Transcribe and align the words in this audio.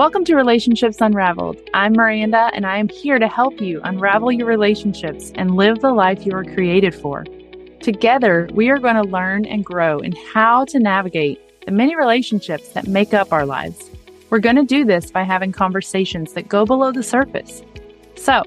Welcome 0.00 0.24
to 0.24 0.34
Relationships 0.34 1.02
Unraveled. 1.02 1.60
I'm 1.74 1.92
Maranda, 1.92 2.50
and 2.54 2.64
I 2.64 2.78
am 2.78 2.88
here 2.88 3.18
to 3.18 3.28
help 3.28 3.60
you 3.60 3.82
unravel 3.84 4.32
your 4.32 4.46
relationships 4.46 5.30
and 5.34 5.56
live 5.56 5.80
the 5.80 5.92
life 5.92 6.24
you 6.24 6.32
were 6.32 6.42
created 6.42 6.94
for. 6.94 7.26
Together, 7.80 8.48
we 8.54 8.70
are 8.70 8.78
going 8.78 8.94
to 8.94 9.02
learn 9.02 9.44
and 9.44 9.62
grow 9.62 9.98
in 9.98 10.12
how 10.32 10.64
to 10.64 10.78
navigate 10.78 11.38
the 11.66 11.72
many 11.72 11.94
relationships 11.96 12.70
that 12.70 12.86
make 12.86 13.12
up 13.12 13.30
our 13.30 13.44
lives. 13.44 13.90
We're 14.30 14.38
going 14.38 14.56
to 14.56 14.64
do 14.64 14.86
this 14.86 15.10
by 15.10 15.22
having 15.22 15.52
conversations 15.52 16.32
that 16.32 16.48
go 16.48 16.64
below 16.64 16.92
the 16.92 17.02
surface. 17.02 17.62
So, 18.16 18.42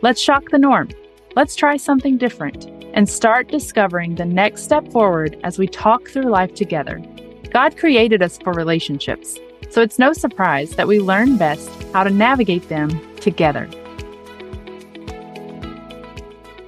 let's 0.00 0.22
shock 0.22 0.48
the 0.48 0.58
norm. 0.58 0.88
Let's 1.34 1.56
try 1.56 1.76
something 1.76 2.16
different 2.16 2.70
and 2.94 3.06
start 3.06 3.48
discovering 3.48 4.14
the 4.14 4.24
next 4.24 4.62
step 4.62 4.90
forward 4.90 5.38
as 5.44 5.58
we 5.58 5.66
talk 5.66 6.08
through 6.08 6.30
life 6.30 6.54
together. 6.54 7.02
God 7.50 7.76
created 7.76 8.22
us 8.22 8.38
for 8.38 8.54
relationships, 8.54 9.38
so 9.70 9.82
it's 9.82 9.98
no 9.98 10.12
surprise 10.12 10.70
that 10.72 10.88
we 10.88 11.00
learn 11.00 11.36
best 11.36 11.70
how 11.92 12.04
to 12.04 12.10
navigate 12.10 12.68
them 12.68 12.90
together. 13.16 13.68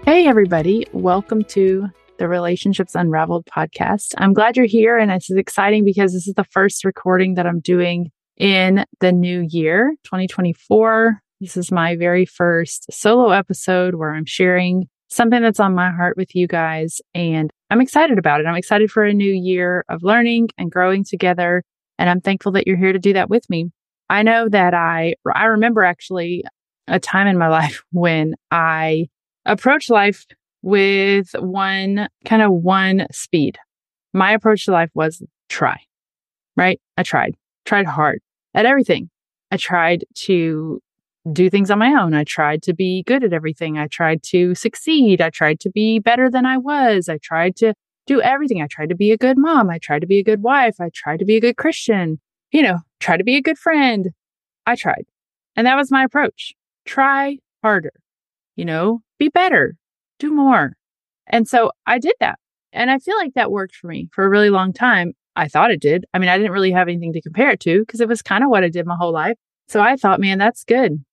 Hey, 0.05 0.27
everybody, 0.27 0.87
welcome 0.93 1.45
to 1.45 1.89
the 2.19 2.29
Relationships 2.29 2.95
Unraveled 2.95 3.47
podcast. 3.47 4.15
I'm 4.19 4.33
glad 4.33 4.57
you're 4.57 4.67
here, 4.67 4.99
and 4.99 5.11
this 5.11 5.31
is 5.31 5.37
exciting 5.37 5.85
because 5.85 6.13
this 6.13 6.27
is 6.27 6.35
the 6.35 6.45
first 6.45 6.85
recording 6.85 7.35
that 7.35 7.47
I'm 7.47 7.61
doing 7.61 8.11
in 8.37 8.85
the 9.01 9.13
new 9.13 9.47
year, 9.49 9.95
2024. 10.05 11.21
This 11.41 11.57
is 11.57 11.71
my 11.71 11.97
very 11.97 12.25
first 12.25 12.87
solo 12.91 13.31
episode 13.31 13.95
where 13.95 14.15
I'm 14.15 14.25
sharing 14.25 14.89
something 15.09 15.41
that's 15.41 15.61
on 15.61 15.75
my 15.75 15.91
heart 15.91 16.17
with 16.17 16.35
you 16.35 16.47
guys. 16.47 17.01
And 17.15 17.51
I'm 17.71 17.81
excited 17.81 18.19
about 18.19 18.41
it. 18.41 18.47
I'm 18.47 18.57
excited 18.57 18.91
for 18.91 19.05
a 19.05 19.13
new 19.15 19.33
year 19.33 19.85
of 19.89 20.03
learning 20.03 20.49
and 20.59 20.71
growing 20.71 21.05
together. 21.05 21.63
And 21.99 22.09
I'm 22.09 22.21
thankful 22.21 22.53
that 22.53 22.67
you're 22.67 22.77
here 22.77 22.93
to 22.93 22.99
do 22.99 23.13
that 23.15 23.31
with 23.31 23.49
me. 23.51 23.71
I 24.09 24.23
know 24.23 24.49
that 24.49 24.75
I, 24.75 25.15
I 25.33 25.45
remember 25.45 25.83
actually 25.83 26.45
a 26.87 26.99
time 26.99 27.27
in 27.27 27.39
my 27.39 27.49
life 27.49 27.83
when 27.93 28.35
I 28.51 29.09
approached 29.45 29.91
life 29.91 30.27
with 30.63 31.31
one 31.39 32.09
kind 32.25 32.43
of 32.43 32.53
one 32.53 33.07
speed. 33.13 33.59
My 34.13 34.33
approach 34.33 34.65
to 34.65 34.73
life 34.73 34.91
was 34.95 35.23
try, 35.49 35.79
right? 36.57 36.81
I 36.97 37.03
tried, 37.03 37.37
tried 37.65 37.87
hard 37.87 38.21
at 38.55 38.67
everything. 38.67 39.11
I 39.51 39.57
tried 39.57 40.05
to 40.15 40.81
do 41.33 41.51
things 41.51 41.71
on 41.71 41.79
my 41.79 41.93
own. 42.01 42.15
I 42.15 42.25
tried 42.25 42.63
to 42.65 42.75
be 42.75 43.03
good 43.07 43.23
at 43.23 43.33
everything. 43.33 43.79
I 43.79 43.87
tried 43.87 44.23
to 44.25 44.55
succeed. 44.55 45.21
I 45.21 45.31
tried 45.31 45.61
to 45.61 45.71
be 45.71 45.99
better 45.99 46.31
than 46.31 46.47
I 46.47 46.57
was. 46.59 47.09
I 47.09 47.19
tried 47.19 47.57
to 47.57 47.75
do 48.09 48.21
everything. 48.21 48.61
I 48.61 48.67
tried 48.67 48.89
to 48.89 48.97
be 48.97 49.13
a 49.13 49.17
good 49.17 49.39
mom. 49.39 49.71
I 49.71 49.79
tried 49.79 50.01
to 50.01 50.07
be 50.07 50.19
a 50.19 50.25
good 50.25 50.43
wife. 50.43 50.77
I 50.81 50.91
tried 50.93 51.19
to 51.19 51.25
be 51.25 51.37
a 51.37 51.41
good 51.41 51.57
Christian, 51.57 52.19
you 52.51 52.63
know, 52.63 52.79
try 52.99 53.17
to 53.17 53.25
be 53.25 53.37
a 53.37 53.43
good 53.43 53.59
friend. 53.59 54.09
I 54.67 54.75
tried. 54.75 55.05
And 55.55 55.67
that 55.67 55.77
was 55.77 55.93
my 55.93 56.05
approach. 56.05 56.55
Try 56.85 57.39
harder, 57.63 57.93
you 58.57 58.65
know, 58.65 59.01
be 59.19 59.29
better, 59.29 59.77
do 60.19 60.31
more. 60.33 60.73
And 61.27 61.47
so 61.47 61.71
I 61.87 61.99
did 61.99 62.15
that. 62.21 62.39
And 62.73 62.91
I 62.91 62.99
feel 62.99 63.17
like 63.17 63.35
that 63.35 63.51
worked 63.51 63.75
for 63.75 63.87
me 63.87 64.09
for 64.13 64.25
a 64.25 64.29
really 64.29 64.51
long 64.51 64.73
time. 64.73 65.13
I 65.37 65.49
thought 65.49 65.71
it 65.71 65.81
did. 65.81 66.05
I 66.13 66.19
mean, 66.19 66.29
I 66.29 66.37
didn't 66.37 66.53
really 66.53 66.73
have 66.73 66.89
anything 66.89 67.13
to 67.13 67.23
compare 67.23 67.51
it 67.51 67.61
to 67.61 67.81
because 67.81 68.01
it 68.01 68.09
was 68.09 68.23
kind 68.23 68.43
of 68.43 68.51
what 68.51 68.65
I 68.65 68.69
did 68.69 68.87
my 68.87 68.97
whole 68.97 69.13
life. 69.13 69.37
So 69.69 69.81
I 69.81 69.97
thought, 69.97 70.21
man, 70.21 70.39
that's 70.39 70.65
good. 70.65 71.05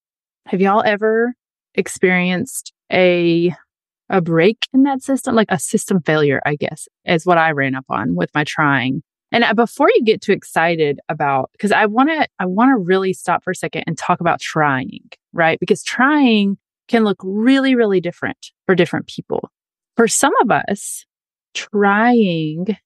Have 0.48 0.62
y'all 0.62 0.84
ever 0.86 1.34
experienced 1.76 2.74
a 2.92 3.54
a 4.09 4.22
break 4.22 4.67
in 4.73 4.84
that 4.84 5.02
system, 5.02 5.36
like 5.36 5.50
a 5.50 5.59
system 5.59 6.02
failure, 6.02 6.42
I 6.45 6.56
guess, 6.56 6.88
is 7.06 7.25
what 7.25 7.38
I 7.38 7.52
ran 7.52 7.75
up 7.75 7.86
on 7.89 8.16
with 8.16 8.30
my 8.34 8.44
trying. 8.44 9.02
And 9.31 9.44
uh, 9.44 9.53
before 9.53 9.89
you 9.94 10.03
get 10.03 10.22
too 10.22 10.31
excited 10.31 11.00
about, 11.09 11.50
because 11.53 11.72
I 11.72 11.88
want 11.88 12.09
to, 12.09 12.28
I 12.39 12.45
want 12.45 12.70
to 12.70 12.78
really 12.78 13.14
stop 13.14 13.44
for 13.44 13.52
a 13.52 13.56
second 13.56 13.84
and 13.88 13.97
talk 13.97 14.22
about 14.22 14.40
trying, 14.40 15.09
right? 15.34 15.59
Because 15.59 15.84
trying 15.84 16.57
can 16.88 17.03
look 17.03 17.18
really, 17.24 17.75
really 17.75 18.00
different 18.00 18.52
for 18.66 18.75
different 18.75 19.07
people. 19.07 19.50
For 19.97 20.07
some 20.07 20.34
of 20.41 20.51
us, 20.51 21.06
trying 21.53 22.78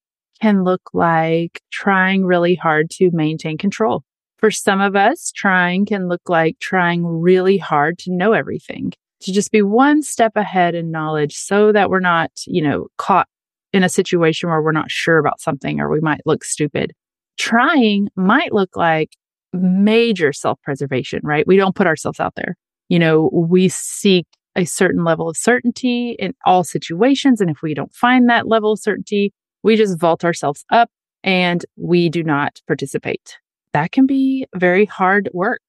can 0.41 0.63
look 0.63 0.81
like 0.93 1.61
trying 1.71 2.25
really 2.25 2.55
hard 2.55 2.89
to 2.91 3.11
maintain 3.11 3.57
control. 3.57 4.03
For 4.37 4.51
some 4.51 4.79
of 4.79 4.95
us, 4.95 5.33
trying 5.35 5.85
can 5.85 6.07
look 6.07 6.29
like 6.29 6.59
trying 6.59 7.05
really 7.05 7.57
hard 7.57 7.99
to 7.99 8.11
know 8.11 8.31
everything, 8.31 8.93
to 9.21 9.31
just 9.31 9.51
be 9.51 9.61
one 9.61 10.01
step 10.01 10.33
ahead 10.35 10.75
in 10.75 10.91
knowledge 10.91 11.35
so 11.35 11.71
that 11.71 11.89
we're 11.89 11.99
not, 11.99 12.31
you 12.47 12.61
know, 12.61 12.87
caught 12.97 13.27
in 13.73 13.83
a 13.83 13.89
situation 13.89 14.49
where 14.49 14.61
we're 14.61 14.71
not 14.71 14.89
sure 14.89 15.17
about 15.17 15.41
something 15.41 15.79
or 15.79 15.89
we 15.89 15.99
might 15.99 16.21
look 16.25 16.43
stupid. 16.43 16.93
Trying 17.37 18.09
might 18.15 18.53
look 18.53 18.75
like 18.75 19.15
major 19.53 20.33
self 20.33 20.61
preservation, 20.61 21.21
right? 21.23 21.47
We 21.47 21.57
don't 21.57 21.75
put 21.75 21.87
ourselves 21.87 22.19
out 22.19 22.33
there. 22.35 22.55
You 22.89 22.99
know, 22.99 23.29
we 23.31 23.69
seek 23.69 24.25
a 24.55 24.65
certain 24.65 25.03
level 25.03 25.29
of 25.29 25.37
certainty 25.37 26.15
in 26.19 26.33
all 26.45 26.63
situations. 26.63 27.39
And 27.39 27.49
if 27.49 27.61
we 27.61 27.73
don't 27.73 27.93
find 27.93 28.29
that 28.29 28.47
level 28.47 28.73
of 28.73 28.79
certainty, 28.79 29.31
we 29.63 29.75
just 29.75 29.99
vault 29.99 30.25
ourselves 30.25 30.65
up 30.71 30.89
and 31.23 31.65
we 31.77 32.09
do 32.09 32.23
not 32.23 32.59
participate 32.67 33.37
that 33.73 33.91
can 33.91 34.05
be 34.05 34.47
very 34.55 34.85
hard 34.85 35.29
work 35.33 35.61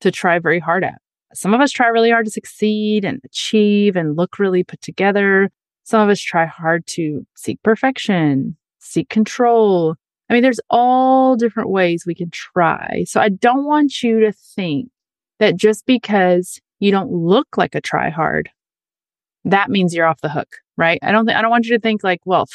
to 0.00 0.10
try 0.10 0.38
very 0.38 0.58
hard 0.58 0.84
at. 0.84 1.00
Some 1.34 1.54
of 1.54 1.60
us 1.60 1.70
try 1.70 1.88
really 1.88 2.10
hard 2.10 2.26
to 2.26 2.30
succeed 2.30 3.04
and 3.04 3.20
achieve 3.24 3.96
and 3.96 4.16
look 4.16 4.38
really 4.38 4.64
put 4.64 4.80
together. 4.80 5.50
Some 5.84 6.00
of 6.00 6.08
us 6.08 6.20
try 6.20 6.46
hard 6.46 6.86
to 6.88 7.26
seek 7.36 7.62
perfection, 7.62 8.56
seek 8.78 9.08
control. 9.08 9.96
I 10.28 10.34
mean, 10.34 10.42
there's 10.42 10.60
all 10.70 11.36
different 11.36 11.70
ways 11.70 12.04
we 12.06 12.14
can 12.14 12.30
try. 12.30 13.04
So 13.06 13.20
I 13.20 13.28
don't 13.28 13.64
want 13.64 14.02
you 14.02 14.20
to 14.20 14.32
think 14.32 14.90
that 15.38 15.56
just 15.56 15.86
because 15.86 16.60
you 16.80 16.90
don't 16.90 17.12
look 17.12 17.56
like 17.56 17.74
a 17.74 17.80
try 17.80 18.10
hard, 18.10 18.50
that 19.44 19.70
means 19.70 19.94
you're 19.94 20.06
off 20.06 20.20
the 20.20 20.28
hook, 20.28 20.56
right? 20.76 20.98
I 21.02 21.12
don't 21.12 21.26
think, 21.26 21.36
I 21.36 21.42
don't 21.42 21.50
want 21.50 21.66
you 21.66 21.76
to 21.76 21.80
think 21.80 22.02
like, 22.02 22.20
well, 22.24 22.46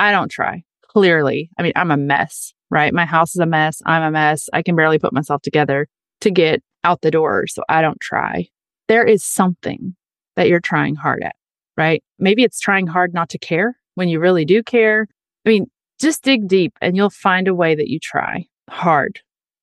I 0.00 0.10
don't 0.10 0.30
try. 0.30 0.64
Clearly, 0.82 1.50
I 1.58 1.62
mean, 1.62 1.72
I'm 1.76 1.92
a 1.92 1.96
mess 1.96 2.52
right? 2.70 2.94
My 2.94 3.04
house 3.04 3.34
is 3.34 3.40
a 3.40 3.46
mess. 3.46 3.82
I'm 3.84 4.02
a 4.02 4.10
mess. 4.10 4.48
I 4.52 4.62
can 4.62 4.76
barely 4.76 4.98
put 4.98 5.12
myself 5.12 5.42
together 5.42 5.88
to 6.20 6.30
get 6.30 6.62
out 6.84 7.02
the 7.02 7.10
door. 7.10 7.46
So 7.46 7.62
I 7.68 7.82
don't 7.82 8.00
try. 8.00 8.48
There 8.88 9.04
is 9.04 9.24
something 9.24 9.94
that 10.36 10.48
you're 10.48 10.60
trying 10.60 10.94
hard 10.94 11.22
at, 11.22 11.36
right? 11.76 12.02
Maybe 12.18 12.42
it's 12.42 12.60
trying 12.60 12.86
hard 12.86 13.14
not 13.14 13.28
to 13.30 13.38
care 13.38 13.76
when 13.94 14.08
you 14.08 14.20
really 14.20 14.44
do 14.44 14.62
care. 14.62 15.06
I 15.44 15.48
mean, 15.48 15.66
just 16.00 16.22
dig 16.22 16.48
deep 16.48 16.72
and 16.80 16.96
you'll 16.96 17.10
find 17.10 17.46
a 17.48 17.54
way 17.54 17.74
that 17.74 17.88
you 17.88 17.98
try 18.00 18.46
hard. 18.68 19.20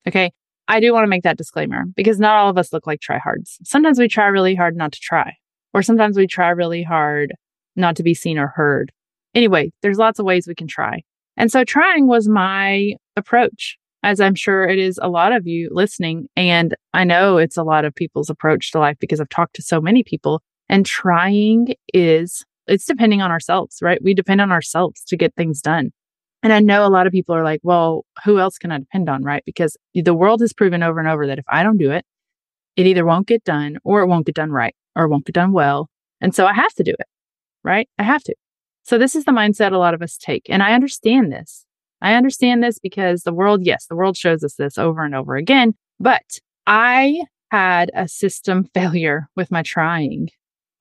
Okay. 0.07 0.31
I 0.67 0.79
do 0.79 0.94
want 0.94 1.05
to 1.05 1.09
make 1.09 1.23
that 1.23 1.38
disclaimer 1.38 1.85
because 1.95 2.19
not 2.19 2.35
all 2.35 2.50
of 2.50 2.57
us 2.57 2.73
look 2.73 2.85
like 2.85 3.00
tryhards. 3.00 3.57
Sometimes 3.63 3.99
we 3.99 4.07
try 4.07 4.28
really 4.28 4.53
hard 4.53 4.75
not 4.75 4.91
to 4.91 4.99
try, 4.99 5.34
or 5.73 5.81
sometimes 5.81 6.17
we 6.17 6.28
try 6.28 6.49
really 6.49 6.84
hard 6.84 7.34
not 7.78 7.95
to 7.95 8.03
be 8.03 8.13
seen 8.13 8.38
or 8.38 8.47
heard. 8.47 8.91
Anyway, 9.34 9.72
there's 9.81 9.97
lots 9.97 10.19
of 10.19 10.25
ways 10.25 10.47
we 10.47 10.55
can 10.55 10.67
try. 10.67 11.03
And 11.38 11.51
so 11.51 11.63
trying 11.63 12.07
was 12.07 12.28
my 12.28 12.94
approach, 13.16 13.78
as 14.07 14.22
I'm 14.22 14.35
sure 14.35 14.63
it 14.63 14.79
is 14.79 14.97
a 15.01 15.09
lot 15.09 15.34
of 15.34 15.45
you 15.45 15.69
listening. 15.69 16.29
And 16.38 16.73
I 16.94 17.03
know 17.03 17.38
it's 17.38 17.57
a 17.57 17.63
lot 17.63 17.84
of 17.84 17.94
people's 17.94 18.29
approach 18.29 18.72
to 18.72 18.79
life 18.79 18.95
because 19.01 19.19
I've 19.19 19.28
talked 19.28 19.57
to 19.57 19.62
so 19.62 19.81
many 19.81 20.01
people 20.01 20.41
and 20.69 20.85
trying 20.85 21.75
is, 21.94 22.46
it's 22.67 22.85
depending 22.85 23.22
on 23.22 23.31
ourselves, 23.31 23.79
right? 23.81 24.01
We 24.01 24.13
depend 24.13 24.40
on 24.40 24.50
ourselves 24.50 25.03
to 25.07 25.17
get 25.17 25.35
things 25.35 25.62
done. 25.62 25.91
And 26.41 26.53
I 26.53 26.62
know 26.62 26.85
a 26.85 26.90
lot 26.90 27.06
of 27.06 27.12
people 27.12 27.35
are 27.35 27.44
like, 27.44 27.59
well, 27.63 28.06
who 28.23 28.40
else 28.40 28.57
can 28.57 28.72
I 28.72 28.78
depend 28.78 29.09
on, 29.09 29.23
right? 29.23 29.44
Because 29.46 29.75
the 29.94 30.13
world 30.13 30.40
has 30.40 30.53
proven 30.53 30.84
over 30.84 31.01
and 31.01 31.09
over 31.09 31.28
that 31.28 31.40
if 31.40 31.46
I 31.50 31.62
don't 31.63 31.78
do 31.78 31.91
it, 31.91 32.06
it 32.78 32.88
either 32.88 33.06
won't 33.06 33.28
get 33.28 33.44
done 33.44 33.78
or 33.84 34.03
it 34.03 34.07
won't 34.07 34.25
get 34.25 34.35
done 34.35 34.51
right 34.51 34.75
or 34.96 35.03
it 35.03 35.09
won't 35.09 35.25
get 35.25 35.35
done 35.35 35.51
well. 35.51 35.90
And 36.22 36.34
so 36.34 36.46
I 36.46 36.53
have 36.53 36.73
to 36.75 36.84
do 36.84 36.91
it, 36.97 37.07
right? 37.62 37.90
I 38.00 38.03
have 38.03 38.23
to. 38.23 38.35
So 38.84 38.97
this 38.97 39.16
is 39.16 39.25
the 39.25 39.34
mindset 39.34 39.73
a 39.73 39.78
lot 39.78 39.94
of 39.94 40.01
us 40.01 40.17
take. 40.17 40.43
And 40.47 40.64
I 40.64 40.72
understand 40.72 41.29
this. 41.29 41.66
I 42.02 42.14
understand 42.14 42.64
this 42.64 42.79
because 42.79 43.23
the 43.23 43.34
world, 43.34 43.66
yes, 43.66 43.85
the 43.88 43.96
world 43.96 44.17
shows 44.17 44.44
us 44.44 44.55
this 44.55 44.78
over 44.78 45.03
and 45.03 45.16
over 45.16 45.35
again. 45.35 45.73
But 45.99 46.40
I 46.66 47.23
had 47.52 47.91
a 47.96 48.08
system 48.08 48.66
failure 48.73 49.28
with 49.35 49.52
my 49.52 49.64
trying. 49.64 50.29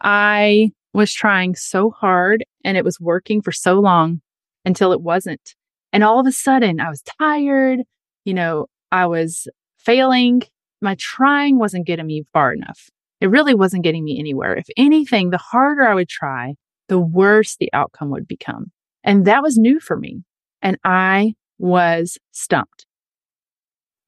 I 0.01 0.71
was 0.93 1.13
trying 1.13 1.55
so 1.55 1.91
hard 1.91 2.45
and 2.65 2.77
it 2.77 2.85
was 2.85 3.01
working 3.01 3.43
for 3.43 3.53
so 3.53 3.81
long 3.81 4.21
until 4.65 4.93
it 4.93 5.01
wasn't. 5.01 5.55
And 5.93 6.03
all 6.05 6.21
of 6.21 6.27
a 6.27 6.33
sudden 6.33 6.81
I 6.81 6.89
was 6.89 7.03
tired. 7.19 7.81
You 8.25 8.35
know, 8.35 8.67
I 8.93 9.07
was 9.07 9.47
failing. 9.79 10.43
My 10.83 10.97
trying 10.99 11.59
wasn't 11.59 11.87
getting 11.87 12.07
me 12.07 12.25
far 12.33 12.53
enough. 12.53 12.91
It 13.21 13.29
really 13.29 13.55
wasn't 13.55 13.85
getting 13.85 14.05
me 14.05 14.19
anywhere. 14.19 14.57
If 14.57 14.67
anything, 14.77 15.31
the 15.31 15.39
harder 15.39 15.83
I 15.83 15.95
would 15.95 16.09
try, 16.09 16.55
the 16.89 16.99
worse 16.99 17.57
the 17.57 17.71
outcome 17.73 18.11
would 18.11 18.29
become. 18.29 18.73
And 19.03 19.25
that 19.25 19.43
was 19.43 19.57
new 19.57 19.81
for 19.81 19.97
me. 19.97 20.23
And 20.63 20.79
I 20.85 21.35
was 21.59 22.19
stumped. 22.33 22.87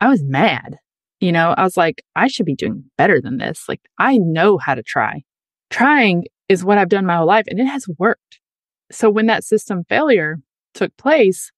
I 0.00 0.08
was 0.08 0.22
mad. 0.22 0.78
You 1.20 1.32
know, 1.32 1.54
I 1.56 1.64
was 1.64 1.76
like, 1.76 2.04
I 2.14 2.28
should 2.28 2.46
be 2.46 2.54
doing 2.54 2.84
better 2.96 3.20
than 3.20 3.38
this. 3.38 3.64
Like, 3.68 3.80
I 3.98 4.18
know 4.18 4.58
how 4.58 4.74
to 4.74 4.82
try. 4.82 5.22
Trying 5.70 6.24
is 6.48 6.64
what 6.64 6.78
I've 6.78 6.88
done 6.88 7.06
my 7.06 7.16
whole 7.16 7.26
life 7.26 7.46
and 7.48 7.58
it 7.58 7.66
has 7.66 7.86
worked. 7.98 8.40
So 8.90 9.10
when 9.10 9.26
that 9.26 9.44
system 9.44 9.84
failure 9.88 10.38
took 10.74 10.96
place, 10.96 11.50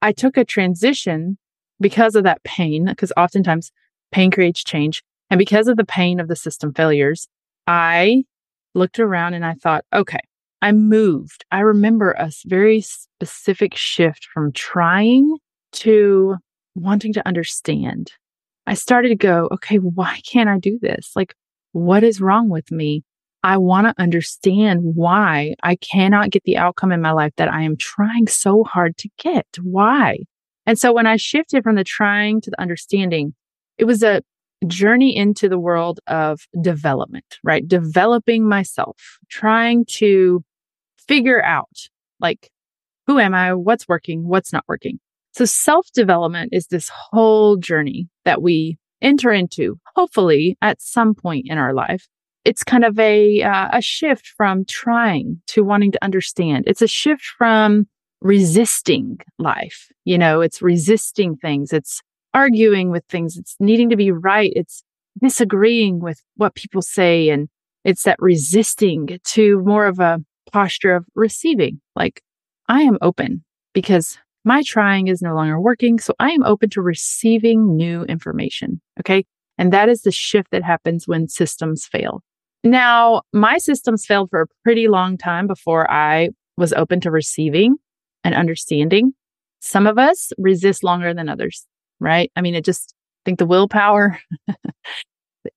I 0.00 0.12
took 0.12 0.36
a 0.36 0.44
transition 0.44 1.38
because 1.80 2.14
of 2.14 2.24
that 2.24 2.42
pain, 2.44 2.86
because 2.86 3.12
oftentimes 3.16 3.72
Pain 4.10 4.30
creates 4.30 4.64
change. 4.64 5.02
And 5.30 5.38
because 5.38 5.68
of 5.68 5.76
the 5.76 5.84
pain 5.84 6.20
of 6.20 6.28
the 6.28 6.36
system 6.36 6.72
failures, 6.72 7.28
I 7.66 8.24
looked 8.74 8.98
around 8.98 9.34
and 9.34 9.44
I 9.44 9.54
thought, 9.54 9.84
okay, 9.92 10.20
I 10.60 10.72
moved. 10.72 11.44
I 11.50 11.60
remember 11.60 12.12
a 12.12 12.30
very 12.46 12.80
specific 12.80 13.76
shift 13.76 14.26
from 14.32 14.52
trying 14.52 15.36
to 15.72 16.36
wanting 16.74 17.12
to 17.12 17.26
understand. 17.26 18.12
I 18.66 18.74
started 18.74 19.08
to 19.08 19.16
go, 19.16 19.48
okay, 19.52 19.76
why 19.76 20.20
can't 20.30 20.48
I 20.48 20.58
do 20.58 20.78
this? 20.80 21.12
Like, 21.14 21.34
what 21.72 22.02
is 22.02 22.20
wrong 22.20 22.48
with 22.48 22.70
me? 22.70 23.02
I 23.42 23.56
want 23.56 23.86
to 23.86 24.02
understand 24.02 24.80
why 24.82 25.54
I 25.62 25.76
cannot 25.76 26.30
get 26.30 26.42
the 26.44 26.56
outcome 26.56 26.92
in 26.92 27.00
my 27.00 27.12
life 27.12 27.32
that 27.36 27.52
I 27.52 27.62
am 27.62 27.76
trying 27.76 28.26
so 28.26 28.64
hard 28.64 28.96
to 28.98 29.08
get. 29.18 29.46
Why? 29.62 30.18
And 30.66 30.78
so 30.78 30.92
when 30.92 31.06
I 31.06 31.16
shifted 31.16 31.62
from 31.62 31.76
the 31.76 31.84
trying 31.84 32.40
to 32.42 32.50
the 32.50 32.60
understanding, 32.60 33.34
it 33.78 33.84
was 33.84 34.02
a 34.02 34.22
journey 34.66 35.16
into 35.16 35.48
the 35.48 35.58
world 35.58 36.00
of 36.08 36.40
development, 36.60 37.38
right? 37.44 37.66
Developing 37.66 38.46
myself, 38.46 39.18
trying 39.28 39.84
to 39.86 40.44
figure 41.08 41.42
out 41.42 41.88
like, 42.20 42.50
who 43.06 43.18
am 43.18 43.34
I? 43.34 43.54
What's 43.54 43.88
working? 43.88 44.28
What's 44.28 44.52
not 44.52 44.64
working? 44.68 45.00
So 45.32 45.44
self 45.44 45.86
development 45.92 46.50
is 46.52 46.66
this 46.66 46.90
whole 46.92 47.56
journey 47.56 48.08
that 48.24 48.42
we 48.42 48.78
enter 49.00 49.32
into, 49.32 49.78
hopefully 49.96 50.56
at 50.60 50.80
some 50.80 51.14
point 51.14 51.46
in 51.48 51.58
our 51.58 51.72
life. 51.72 52.06
It's 52.44 52.64
kind 52.64 52.84
of 52.84 52.98
a, 52.98 53.42
uh, 53.42 53.68
a 53.72 53.82
shift 53.82 54.32
from 54.36 54.64
trying 54.64 55.40
to 55.48 55.62
wanting 55.62 55.92
to 55.92 56.04
understand. 56.04 56.64
It's 56.66 56.82
a 56.82 56.86
shift 56.86 57.24
from 57.36 57.86
resisting 58.20 59.18
life. 59.38 59.88
You 60.04 60.18
know, 60.18 60.40
it's 60.40 60.62
resisting 60.62 61.36
things. 61.36 61.72
It's 61.72 62.02
arguing 62.34 62.90
with 62.90 63.04
things. 63.08 63.36
It's 63.36 63.56
needing 63.60 63.90
to 63.90 63.96
be 63.96 64.10
right. 64.10 64.52
It's 64.54 64.82
disagreeing 65.20 66.00
with 66.00 66.22
what 66.36 66.54
people 66.54 66.82
say. 66.82 67.28
And 67.28 67.48
it's 67.84 68.04
that 68.04 68.16
resisting 68.18 69.18
to 69.24 69.62
more 69.64 69.86
of 69.86 69.98
a 69.98 70.20
posture 70.50 70.94
of 70.94 71.06
receiving. 71.14 71.80
Like, 71.96 72.22
I 72.68 72.82
am 72.82 72.98
open 73.00 73.44
because 73.72 74.18
my 74.44 74.62
trying 74.62 75.08
is 75.08 75.22
no 75.22 75.34
longer 75.34 75.60
working. 75.60 75.98
So 75.98 76.14
I 76.18 76.30
am 76.30 76.42
open 76.44 76.70
to 76.70 76.80
receiving 76.80 77.76
new 77.76 78.04
information. 78.04 78.80
Okay. 79.00 79.24
And 79.58 79.72
that 79.72 79.88
is 79.88 80.02
the 80.02 80.12
shift 80.12 80.50
that 80.52 80.62
happens 80.62 81.08
when 81.08 81.28
systems 81.28 81.84
fail. 81.84 82.22
Now, 82.64 83.22
my 83.32 83.58
systems 83.58 84.04
failed 84.06 84.30
for 84.30 84.42
a 84.42 84.46
pretty 84.64 84.88
long 84.88 85.16
time 85.18 85.46
before 85.46 85.90
I 85.90 86.30
was 86.56 86.72
open 86.72 87.00
to 87.00 87.10
receiving 87.10 87.76
and 88.24 88.34
understanding. 88.34 89.12
Some 89.60 89.86
of 89.86 89.98
us 89.98 90.32
resist 90.38 90.84
longer 90.84 91.14
than 91.14 91.28
others, 91.28 91.66
right? 92.00 92.30
I 92.36 92.40
mean, 92.40 92.54
it 92.54 92.64
just 92.64 92.94
I 92.96 93.22
think 93.24 93.38
the 93.38 93.46
willpower, 93.46 94.18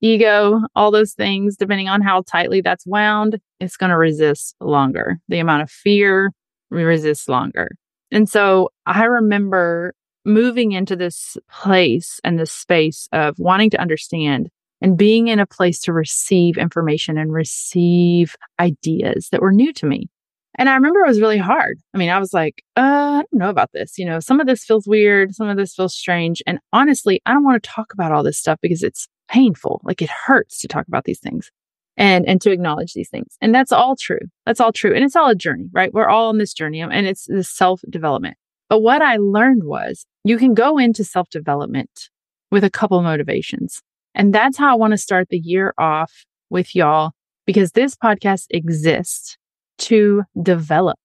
ego, 0.01 0.61
all 0.75 0.91
those 0.91 1.13
things, 1.13 1.55
depending 1.55 1.87
on 1.87 2.01
how 2.01 2.23
tightly 2.23 2.61
that's 2.61 2.85
wound, 2.85 3.39
it's 3.59 3.77
going 3.77 3.91
to 3.91 3.97
resist 3.97 4.55
longer. 4.59 5.19
The 5.29 5.39
amount 5.39 5.61
of 5.61 5.71
fear 5.71 6.31
resists 6.69 7.29
longer. 7.29 7.69
And 8.11 8.27
so 8.27 8.69
I 8.85 9.05
remember 9.05 9.93
moving 10.25 10.73
into 10.73 10.95
this 10.95 11.37
place 11.49 12.19
and 12.23 12.37
this 12.37 12.51
space 12.51 13.07
of 13.11 13.35
wanting 13.39 13.69
to 13.71 13.81
understand 13.81 14.49
and 14.81 14.97
being 14.97 15.27
in 15.27 15.39
a 15.39 15.45
place 15.45 15.79
to 15.81 15.93
receive 15.93 16.57
information 16.57 17.17
and 17.17 17.31
receive 17.31 18.35
ideas 18.59 19.29
that 19.31 19.41
were 19.41 19.51
new 19.51 19.71
to 19.73 19.85
me. 19.85 20.09
And 20.61 20.69
I 20.69 20.75
remember 20.75 20.99
it 20.99 21.07
was 21.07 21.19
really 21.19 21.39
hard. 21.39 21.79
I 21.91 21.97
mean, 21.97 22.11
I 22.11 22.19
was 22.19 22.33
like, 22.33 22.63
uh, 22.77 22.81
I 22.81 23.23
don't 23.31 23.33
know 23.33 23.49
about 23.49 23.71
this. 23.73 23.97
You 23.97 24.05
know, 24.05 24.19
some 24.19 24.39
of 24.39 24.45
this 24.45 24.63
feels 24.63 24.85
weird. 24.85 25.33
Some 25.33 25.49
of 25.49 25.57
this 25.57 25.73
feels 25.73 25.95
strange. 25.95 26.43
And 26.45 26.59
honestly, 26.71 27.19
I 27.25 27.33
don't 27.33 27.43
want 27.43 27.63
to 27.63 27.67
talk 27.67 27.91
about 27.93 28.11
all 28.11 28.21
this 28.21 28.37
stuff 28.37 28.59
because 28.61 28.83
it's 28.83 29.07
painful. 29.27 29.81
Like 29.83 30.03
it 30.03 30.11
hurts 30.11 30.61
to 30.61 30.67
talk 30.67 30.87
about 30.87 31.05
these 31.05 31.19
things 31.19 31.49
and, 31.97 32.27
and 32.27 32.39
to 32.41 32.51
acknowledge 32.51 32.93
these 32.93 33.09
things. 33.09 33.37
And 33.41 33.55
that's 33.55 33.71
all 33.71 33.95
true. 33.95 34.19
That's 34.45 34.59
all 34.59 34.71
true. 34.71 34.93
And 34.93 35.03
it's 35.03 35.15
all 35.15 35.31
a 35.31 35.35
journey, 35.35 35.67
right? 35.71 35.91
We're 35.91 36.09
all 36.09 36.29
on 36.29 36.37
this 36.37 36.53
journey 36.53 36.79
and 36.79 37.07
it's 37.07 37.25
this 37.25 37.49
self 37.49 37.81
development. 37.89 38.37
But 38.69 38.81
what 38.81 39.01
I 39.01 39.17
learned 39.17 39.63
was 39.63 40.05
you 40.23 40.37
can 40.37 40.53
go 40.53 40.77
into 40.77 41.03
self 41.03 41.27
development 41.31 42.11
with 42.51 42.63
a 42.63 42.69
couple 42.69 43.01
motivations. 43.01 43.81
And 44.13 44.31
that's 44.31 44.59
how 44.59 44.71
I 44.71 44.75
want 44.75 44.91
to 44.91 44.99
start 44.99 45.29
the 45.31 45.39
year 45.39 45.73
off 45.79 46.23
with 46.51 46.75
y'all 46.75 47.13
because 47.47 47.71
this 47.71 47.95
podcast 47.95 48.45
exists 48.51 49.39
to 49.81 50.23
develop 50.41 50.97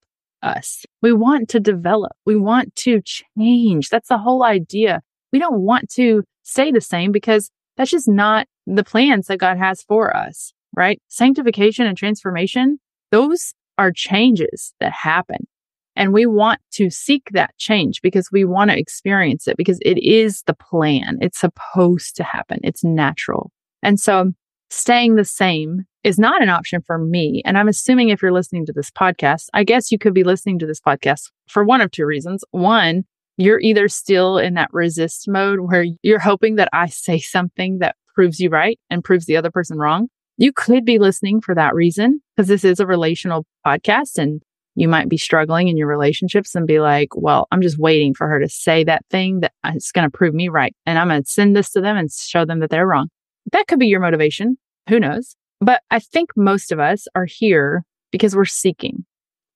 us. 0.43 0.85
We 1.03 1.13
want 1.13 1.49
to 1.51 1.61
develop. 1.61 2.13
We 2.25 2.37
want 2.37 2.75
to 2.77 3.01
change. 3.03 3.89
That's 3.89 4.09
the 4.09 4.19
whole 4.19 4.45
idea. 4.45 5.01
We 5.33 5.39
don't 5.39 5.61
want 5.61 5.91
to 5.93 6.23
stay 6.43 6.71
the 6.71 6.81
same 6.81 7.13
because 7.13 7.51
that's 7.77 7.91
just 7.91 8.09
not 8.09 8.47
the 8.67 8.85
plans 8.85 9.27
that 9.27 9.39
God 9.39 9.59
has 9.59 9.83
for 9.83 10.17
us, 10.17 10.53
right? 10.77 11.01
Sanctification 11.09 11.87
and 11.87 11.97
transformation, 11.97 12.79
those 13.11 13.55
are 13.79 13.93
changes 13.93 14.73
that 14.81 14.93
happen. 14.93 15.47
And 15.95 16.13
we 16.13 16.27
want 16.27 16.61
to 16.73 16.91
seek 16.91 17.31
that 17.33 17.57
change 17.57 18.03
because 18.03 18.31
we 18.31 18.45
want 18.45 18.71
to 18.71 18.79
experience 18.79 19.49
it 19.49 19.57
because 19.57 19.79
it 19.83 19.99
is 19.99 20.43
the 20.47 20.55
plan. 20.55 21.19
It's 21.21 21.41
supposed 21.41 22.17
to 22.17 22.23
happen. 22.23 22.61
It's 22.63 22.85
natural. 22.85 23.51
And 23.83 23.99
so 23.99 24.33
staying 24.71 25.17
the 25.17 25.25
same 25.25 25.85
is 26.07 26.21
not 26.21 26.41
an 26.41 26.49
option 26.49 26.81
for 26.81 26.99
me. 26.99 27.43
And 27.45 27.59
I'm 27.59 27.67
assuming 27.67 28.11
if 28.11 28.23
you're 28.23 28.31
listening 28.31 28.65
to 28.67 28.73
this 28.73 28.93
podcast, 28.93 29.49
I 29.53 29.65
guess 29.65 29.91
you 29.91 29.99
could 29.99 30.15
be 30.15 30.23
listening 30.23 30.61
to 30.61 30.67
this 30.67 30.81
podcast 30.81 31.33
for 31.49 31.65
one 31.65 31.81
of 31.81 31.91
two 31.91 32.07
reasons. 32.07 32.45
One, 32.53 33.03
you're 33.37 33.59
either 33.59 33.89
still 33.89 34.39
in 34.39 34.55
that 34.55 34.71
resist 34.73 35.25
mode 35.27 35.59
where 35.63 35.85
you're 36.03 36.21
hoping 36.21 36.55
that 36.57 36.69
I 36.73 36.87
say 36.87 37.19
something 37.19 37.81
that 37.81 37.97
proves 38.15 38.39
you 38.39 38.51
right 38.51 38.79
and 38.89 39.03
proves 39.03 39.27
the 39.27 39.37
other 39.37 39.51
person 39.51 39.79
wrong. 39.79 40.07
You 40.37 40.53
could 40.53 40.85
be 40.85 41.01
listening 41.01 41.41
for 41.41 41.57
that 41.57 41.75
reason 41.75 42.21
because 42.37 42.47
this 42.47 42.63
is 42.63 42.79
a 42.79 42.87
relational 42.87 43.45
podcast 43.67 44.17
and 44.17 44.41
you 44.77 44.87
might 44.87 45.09
be 45.09 45.17
struggling 45.17 45.67
in 45.67 45.77
your 45.77 45.89
relationships 45.89 46.55
and 46.55 46.69
be 46.69 46.79
like, 46.79 47.09
well, 47.17 47.49
I'm 47.51 47.63
just 47.63 47.81
waiting 47.81 48.15
for 48.15 48.29
her 48.29 48.39
to 48.39 48.49
say 48.49 48.85
that 48.85 49.05
thing 49.11 49.41
that 49.41 49.53
is 49.75 49.91
going 49.91 50.09
to 50.09 50.17
prove 50.17 50.35
me 50.35 50.47
right. 50.47 50.77
And 50.87 51.01
I'm 51.01 51.09
going 51.09 51.25
to 51.25 51.29
send 51.29 51.57
this 51.57 51.73
to 51.73 51.81
them 51.81 51.97
and 51.97 52.13
show 52.13 52.45
them 52.45 52.61
that 52.61 52.71
they're 52.71 52.87
wrong. 52.87 53.09
That 53.51 53.67
could 53.67 53.81
be 53.81 53.89
your 53.89 54.01
motivation. 54.01 54.57
Who 54.89 55.01
knows? 55.01 55.35
But 55.61 55.83
I 55.91 55.99
think 55.99 56.31
most 56.37 56.73
of 56.73 56.79
us 56.79 57.07
are 57.15 57.27
here 57.27 57.85
because 58.13 58.37
we're 58.37 58.45
seeking. 58.45 59.05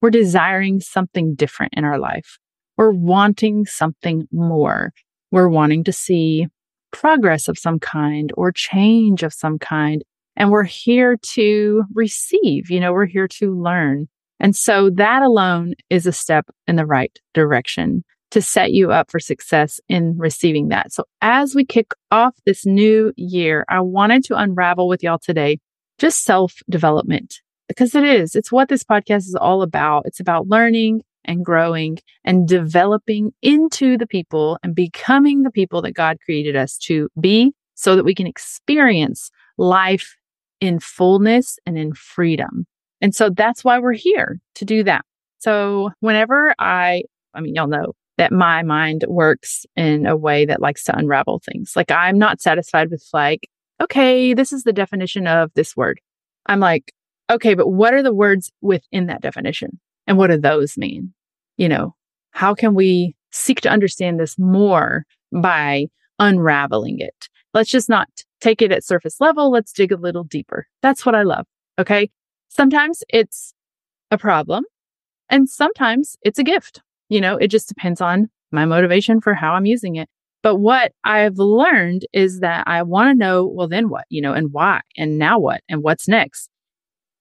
We're 0.00 0.10
desiring 0.10 0.80
something 0.80 1.34
different 1.34 1.74
in 1.76 1.84
our 1.84 1.98
life. 1.98 2.38
We're 2.76 2.92
wanting 2.92 3.66
something 3.66 4.26
more. 4.32 4.92
We're 5.30 5.48
wanting 5.48 5.84
to 5.84 5.92
see 5.92 6.46
progress 6.92 7.48
of 7.48 7.58
some 7.58 7.78
kind 7.78 8.32
or 8.36 8.50
change 8.50 9.22
of 9.22 9.32
some 9.32 9.58
kind. 9.58 10.02
And 10.36 10.50
we're 10.50 10.64
here 10.64 11.16
to 11.22 11.84
receive, 11.94 12.70
you 12.70 12.80
know, 12.80 12.92
we're 12.92 13.06
here 13.06 13.28
to 13.28 13.54
learn. 13.54 14.08
And 14.40 14.56
so 14.56 14.88
that 14.90 15.22
alone 15.22 15.74
is 15.90 16.06
a 16.06 16.12
step 16.12 16.46
in 16.66 16.76
the 16.76 16.86
right 16.86 17.16
direction 17.34 18.02
to 18.30 18.40
set 18.40 18.72
you 18.72 18.92
up 18.92 19.10
for 19.10 19.20
success 19.20 19.80
in 19.88 20.16
receiving 20.16 20.68
that. 20.68 20.92
So 20.92 21.04
as 21.20 21.54
we 21.54 21.64
kick 21.64 21.92
off 22.10 22.34
this 22.46 22.64
new 22.64 23.12
year, 23.16 23.66
I 23.68 23.80
wanted 23.80 24.24
to 24.24 24.36
unravel 24.36 24.88
with 24.88 25.02
y'all 25.02 25.18
today 25.18 25.58
just 26.00 26.24
self 26.24 26.56
development 26.68 27.36
because 27.68 27.94
it 27.94 28.02
is. 28.02 28.34
It's 28.34 28.50
what 28.50 28.68
this 28.68 28.82
podcast 28.82 29.28
is 29.28 29.36
all 29.36 29.62
about. 29.62 30.06
It's 30.06 30.18
about 30.18 30.48
learning 30.48 31.02
and 31.24 31.44
growing 31.44 31.98
and 32.24 32.48
developing 32.48 33.32
into 33.42 33.96
the 33.96 34.06
people 34.06 34.58
and 34.64 34.74
becoming 34.74 35.42
the 35.42 35.50
people 35.50 35.82
that 35.82 35.92
God 35.92 36.16
created 36.24 36.56
us 36.56 36.78
to 36.78 37.08
be 37.20 37.52
so 37.74 37.94
that 37.94 38.04
we 38.04 38.14
can 38.14 38.26
experience 38.26 39.30
life 39.58 40.16
in 40.60 40.80
fullness 40.80 41.58
and 41.66 41.78
in 41.78 41.92
freedom. 41.92 42.66
And 43.00 43.14
so 43.14 43.30
that's 43.30 43.62
why 43.62 43.78
we're 43.78 43.92
here 43.92 44.40
to 44.56 44.64
do 44.64 44.82
that. 44.84 45.04
So 45.38 45.90
whenever 46.00 46.54
I, 46.58 47.04
I 47.34 47.40
mean, 47.40 47.54
y'all 47.54 47.66
know 47.66 47.92
that 48.18 48.32
my 48.32 48.62
mind 48.62 49.04
works 49.08 49.64
in 49.76 50.06
a 50.06 50.16
way 50.16 50.44
that 50.44 50.60
likes 50.60 50.84
to 50.84 50.96
unravel 50.96 51.40
things. 51.44 51.72
Like 51.76 51.90
I'm 51.90 52.18
not 52.18 52.42
satisfied 52.42 52.90
with 52.90 53.06
like, 53.12 53.48
okay, 53.80 54.34
this 54.34 54.52
is 54.52 54.64
the 54.64 54.72
definition 54.72 55.26
of 55.26 55.50
this 55.54 55.76
word. 55.76 56.00
I'm 56.46 56.60
like, 56.60 56.92
okay, 57.30 57.54
but 57.54 57.68
what 57.68 57.94
are 57.94 58.02
the 58.02 58.14
words 58.14 58.50
within 58.60 59.06
that 59.06 59.22
definition? 59.22 59.80
And 60.06 60.18
what 60.18 60.28
do 60.28 60.38
those 60.38 60.76
mean? 60.76 61.14
You 61.56 61.68
know, 61.68 61.94
how 62.32 62.54
can 62.54 62.74
we 62.74 63.14
seek 63.32 63.60
to 63.62 63.70
understand 63.70 64.18
this 64.18 64.38
more 64.38 65.04
by 65.32 65.86
unraveling 66.18 67.00
it? 67.00 67.28
Let's 67.54 67.70
just 67.70 67.88
not 67.88 68.08
take 68.40 68.62
it 68.62 68.72
at 68.72 68.84
surface 68.84 69.20
level. 69.20 69.50
Let's 69.50 69.72
dig 69.72 69.92
a 69.92 69.96
little 69.96 70.24
deeper. 70.24 70.66
That's 70.82 71.04
what 71.04 71.14
I 71.14 71.22
love. 71.22 71.46
Okay. 71.78 72.10
Sometimes 72.48 73.02
it's 73.08 73.54
a 74.10 74.18
problem 74.18 74.64
and 75.28 75.48
sometimes 75.48 76.16
it's 76.22 76.38
a 76.38 76.44
gift. 76.44 76.82
You 77.08 77.20
know, 77.20 77.36
it 77.36 77.48
just 77.48 77.68
depends 77.68 78.00
on 78.00 78.28
my 78.50 78.64
motivation 78.64 79.20
for 79.20 79.34
how 79.34 79.54
I'm 79.54 79.66
using 79.66 79.96
it. 79.96 80.08
But 80.42 80.56
what 80.56 80.92
I've 81.04 81.38
learned 81.38 82.06
is 82.12 82.40
that 82.40 82.64
I 82.66 82.82
want 82.82 83.10
to 83.10 83.14
know, 83.14 83.46
well, 83.46 83.68
then 83.68 83.88
what, 83.88 84.06
you 84.08 84.22
know, 84.22 84.32
and 84.32 84.52
why, 84.52 84.80
and 84.96 85.18
now 85.18 85.38
what, 85.38 85.60
and 85.68 85.82
what's 85.82 86.08
next. 86.08 86.48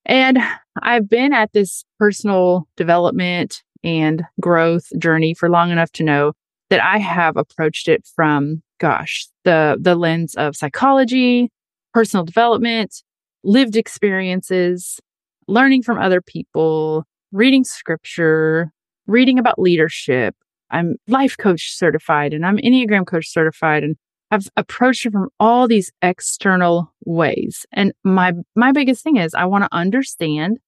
And 0.06 0.40
I've 0.82 1.10
been 1.10 1.34
at 1.34 1.52
this 1.54 1.84
personal 2.00 2.68
development 2.78 3.62
and 3.84 4.24
growth 4.40 4.88
journey 4.98 5.34
for 5.34 5.50
long 5.50 5.72
enough 5.72 5.92
to 5.94 6.04
know 6.04 6.34
that 6.70 6.82
I 6.84 6.98
have 6.98 7.36
approached 7.38 7.88
it 7.88 8.08
from 8.16 8.62
gosh, 8.80 9.28
the 9.44 9.78
the 9.80 9.96
lens 9.96 10.36
of 10.36 10.56
psychology, 10.56 11.52
personal 11.94 12.26
development, 12.26 13.04
lived 13.44 13.76
experiences, 13.76 15.00
learning 15.48 15.84
from 15.84 16.00
other 16.00 16.22
people, 16.22 17.06
reading 17.32 17.64
scripture, 17.64 18.72
reading 19.06 19.38
about 19.38 19.60
leadership. 19.60 20.36
I'm 20.72 20.96
life 21.08 21.38
coach 21.38 21.72
certified 21.76 22.34
and 22.34 22.46
I'm 22.46 22.58
Enneagram 22.58 23.06
coach 23.06 23.32
certified 23.32 23.84
and 23.84 23.96
I've 24.32 24.48
approached 24.56 25.06
it 25.06 25.12
from 25.12 25.30
all 25.40 25.68
these 25.68 25.92
external 26.02 26.94
ways. 27.06 27.66
And 27.72 27.94
my 28.04 28.34
my 28.56 28.72
biggest 28.72 29.04
thing 29.04 29.18
is 29.18 29.34
I 29.34 29.46
want 29.46 29.64
to 29.64 29.76
understand 29.76 30.60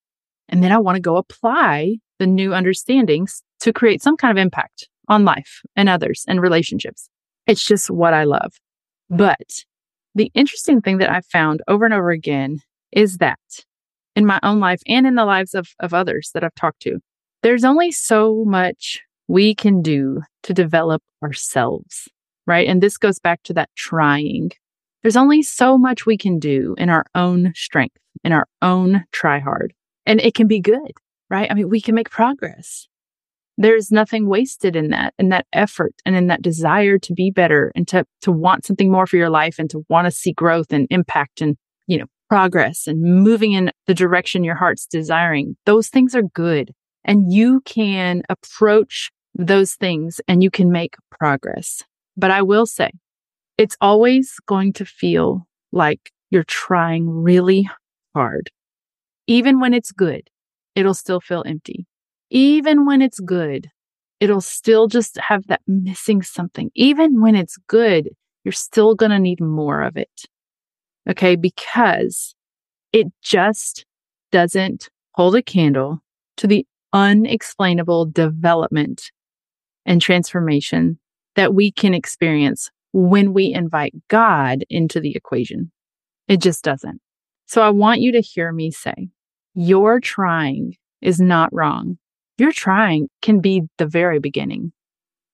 and 0.49 0.63
then 0.63 0.71
I 0.71 0.79
want 0.79 0.95
to 0.95 1.01
go 1.01 1.17
apply 1.17 1.97
the 2.19 2.27
new 2.27 2.53
understandings 2.53 3.43
to 3.61 3.73
create 3.73 4.01
some 4.01 4.17
kind 4.17 4.37
of 4.37 4.41
impact 4.41 4.89
on 5.07 5.25
life 5.25 5.61
and 5.75 5.89
others 5.89 6.25
and 6.27 6.41
relationships. 6.41 7.09
It's 7.47 7.63
just 7.63 7.89
what 7.89 8.13
I 8.13 8.23
love. 8.23 8.53
But 9.09 9.65
the 10.15 10.31
interesting 10.33 10.81
thing 10.81 10.97
that 10.97 11.09
I've 11.09 11.25
found 11.25 11.61
over 11.67 11.85
and 11.85 11.93
over 11.93 12.11
again 12.11 12.59
is 12.91 13.17
that 13.17 13.39
in 14.15 14.25
my 14.25 14.39
own 14.43 14.59
life 14.59 14.81
and 14.87 15.07
in 15.07 15.15
the 15.15 15.25
lives 15.25 15.53
of, 15.53 15.69
of 15.79 15.93
others 15.93 16.31
that 16.33 16.43
I've 16.43 16.55
talked 16.55 16.81
to, 16.81 16.99
there's 17.43 17.63
only 17.63 17.91
so 17.91 18.43
much 18.45 18.99
we 19.27 19.55
can 19.55 19.81
do 19.81 20.21
to 20.43 20.53
develop 20.53 21.01
ourselves, 21.23 22.07
right? 22.47 22.67
And 22.67 22.81
this 22.81 22.97
goes 22.97 23.19
back 23.19 23.43
to 23.43 23.53
that 23.53 23.69
trying. 23.75 24.51
There's 25.01 25.17
only 25.17 25.41
so 25.41 25.77
much 25.77 26.05
we 26.05 26.17
can 26.17 26.39
do 26.39 26.75
in 26.77 26.89
our 26.89 27.05
own 27.15 27.53
strength, 27.55 27.97
in 28.23 28.31
our 28.31 28.47
own 28.61 29.03
try 29.11 29.39
hard. 29.39 29.73
And 30.05 30.19
it 30.19 30.33
can 30.33 30.47
be 30.47 30.59
good, 30.59 30.91
right? 31.29 31.49
I 31.49 31.53
mean, 31.53 31.69
we 31.69 31.81
can 31.81 31.95
make 31.95 32.09
progress. 32.09 32.87
There's 33.57 33.91
nothing 33.91 34.27
wasted 34.27 34.75
in 34.75 34.89
that, 34.89 35.13
in 35.19 35.29
that 35.29 35.45
effort 35.53 35.93
and 36.05 36.15
in 36.15 36.27
that 36.27 36.41
desire 36.41 36.97
to 36.99 37.13
be 37.13 37.31
better 37.31 37.71
and 37.75 37.87
to, 37.89 38.05
to 38.21 38.31
want 38.31 38.65
something 38.65 38.91
more 38.91 39.05
for 39.05 39.17
your 39.17 39.29
life 39.29 39.59
and 39.59 39.69
to 39.69 39.85
want 39.89 40.05
to 40.05 40.11
see 40.11 40.33
growth 40.33 40.71
and 40.71 40.87
impact 40.89 41.41
and, 41.41 41.57
you 41.87 41.97
know, 41.97 42.05
progress 42.29 42.87
and 42.87 43.01
moving 43.01 43.51
in 43.51 43.71
the 43.87 43.93
direction 43.93 44.43
your 44.43 44.55
heart's 44.55 44.87
desiring. 44.87 45.57
Those 45.65 45.89
things 45.89 46.15
are 46.15 46.23
good. 46.23 46.71
And 47.03 47.31
you 47.31 47.61
can 47.61 48.23
approach 48.29 49.11
those 49.33 49.73
things 49.73 50.21
and 50.27 50.43
you 50.43 50.51
can 50.51 50.71
make 50.71 50.95
progress. 51.09 51.83
But 52.17 52.31
I 52.31 52.41
will 52.41 52.65
say, 52.65 52.91
it's 53.57 53.77
always 53.81 54.35
going 54.45 54.73
to 54.73 54.85
feel 54.85 55.47
like 55.71 56.11
you're 56.29 56.43
trying 56.43 57.09
really 57.09 57.69
hard. 58.15 58.49
Even 59.27 59.59
when 59.59 59.73
it's 59.73 59.91
good, 59.91 60.29
it'll 60.75 60.93
still 60.93 61.19
feel 61.19 61.43
empty. 61.45 61.85
Even 62.29 62.85
when 62.85 63.01
it's 63.01 63.19
good, 63.19 63.69
it'll 64.19 64.41
still 64.41 64.87
just 64.87 65.17
have 65.17 65.47
that 65.47 65.61
missing 65.67 66.21
something. 66.21 66.71
Even 66.75 67.21
when 67.21 67.35
it's 67.35 67.57
good, 67.67 68.09
you're 68.43 68.51
still 68.51 68.95
going 68.95 69.11
to 69.11 69.19
need 69.19 69.41
more 69.41 69.81
of 69.81 69.97
it. 69.97 70.25
Okay. 71.09 71.35
Because 71.35 72.35
it 72.93 73.07
just 73.21 73.85
doesn't 74.31 74.89
hold 75.13 75.35
a 75.35 75.41
candle 75.41 76.01
to 76.37 76.47
the 76.47 76.65
unexplainable 76.93 78.07
development 78.07 79.11
and 79.85 80.01
transformation 80.01 80.99
that 81.35 81.53
we 81.53 81.71
can 81.71 81.93
experience 81.93 82.69
when 82.93 83.33
we 83.33 83.53
invite 83.53 83.93
God 84.09 84.63
into 84.69 84.99
the 84.99 85.15
equation. 85.15 85.71
It 86.27 86.41
just 86.41 86.63
doesn't. 86.63 87.01
So 87.45 87.61
I 87.61 87.69
want 87.69 88.01
you 88.01 88.11
to 88.13 88.21
hear 88.21 88.51
me 88.51 88.71
say, 88.71 89.09
your 89.53 89.99
trying 89.99 90.75
is 91.01 91.19
not 91.19 91.53
wrong. 91.53 91.97
Your 92.37 92.51
trying 92.51 93.09
can 93.21 93.39
be 93.39 93.63
the 93.77 93.85
very 93.85 94.19
beginning. 94.19 94.71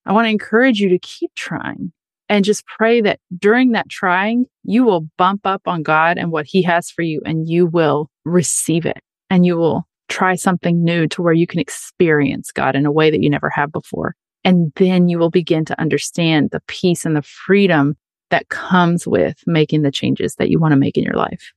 I 0.06 0.14
want 0.14 0.26
to 0.26 0.32
encourage 0.32 0.80
you 0.80 0.90
to 0.90 1.00
keep 1.00 1.34
trying 1.36 1.92
and 2.30 2.44
just 2.44 2.66
pray 2.66 3.02
that 3.02 3.20
during 3.38 3.72
that 3.72 3.90
trying, 3.90 4.46
you 4.64 4.84
will 4.84 5.08
bump 5.18 5.46
up 5.46 5.62
on 5.66 5.84
God 5.84 6.18
and 6.18 6.32
what 6.32 6.46
He 6.46 6.64
has 6.64 6.90
for 6.90 7.02
you, 7.02 7.22
and 7.26 7.48
you 7.48 7.66
will 7.66 8.10
receive 8.26 8.86
it 8.86 9.02
and 9.30 9.46
you 9.46 9.58
will 9.58 9.88
try 10.08 10.36
something 10.36 10.84
new 10.84 11.08
to 11.08 11.22
where 11.22 11.34
you 11.34 11.48
can 11.48 11.60
experience 11.60 12.52
God 12.52 12.76
in 12.76 12.86
a 12.86 12.92
way 12.92 13.12
that 13.12 13.22
you 13.22 13.30
never 13.30 13.50
have 13.50 13.72
before. 13.72 14.16
And 14.44 14.72
then 14.76 15.10
you 15.10 15.20
will 15.20 15.30
begin 15.30 15.66
to 15.66 15.80
understand 15.80 16.52
the 16.52 16.62
peace 16.68 17.06
and 17.06 17.16
the 17.16 17.22
freedom 17.22 17.96
that 18.30 18.50
comes 18.50 19.08
with 19.08 19.38
making 19.46 19.82
the 19.82 19.92
changes 19.92 20.36
that 20.36 20.50
you 20.50 20.60
want 20.60 20.72
to 20.72 20.78
make 20.78 20.98
in 20.98 21.04
your 21.04 21.16
life. 21.16 21.52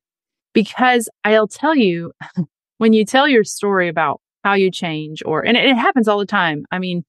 Because 0.52 1.08
I'll 1.24 1.48
tell 1.48 1.76
you, 1.76 2.12
when 2.78 2.92
you 2.92 3.04
tell 3.04 3.28
your 3.28 3.44
story 3.44 3.88
about 3.88 4.20
how 4.44 4.54
you 4.54 4.70
change, 4.70 5.22
or, 5.24 5.44
and 5.44 5.56
it, 5.56 5.76
happens 5.76 6.08
all 6.08 6.18
the 6.18 6.26
time. 6.26 6.64
I 6.70 6.78
mean, 6.78 7.04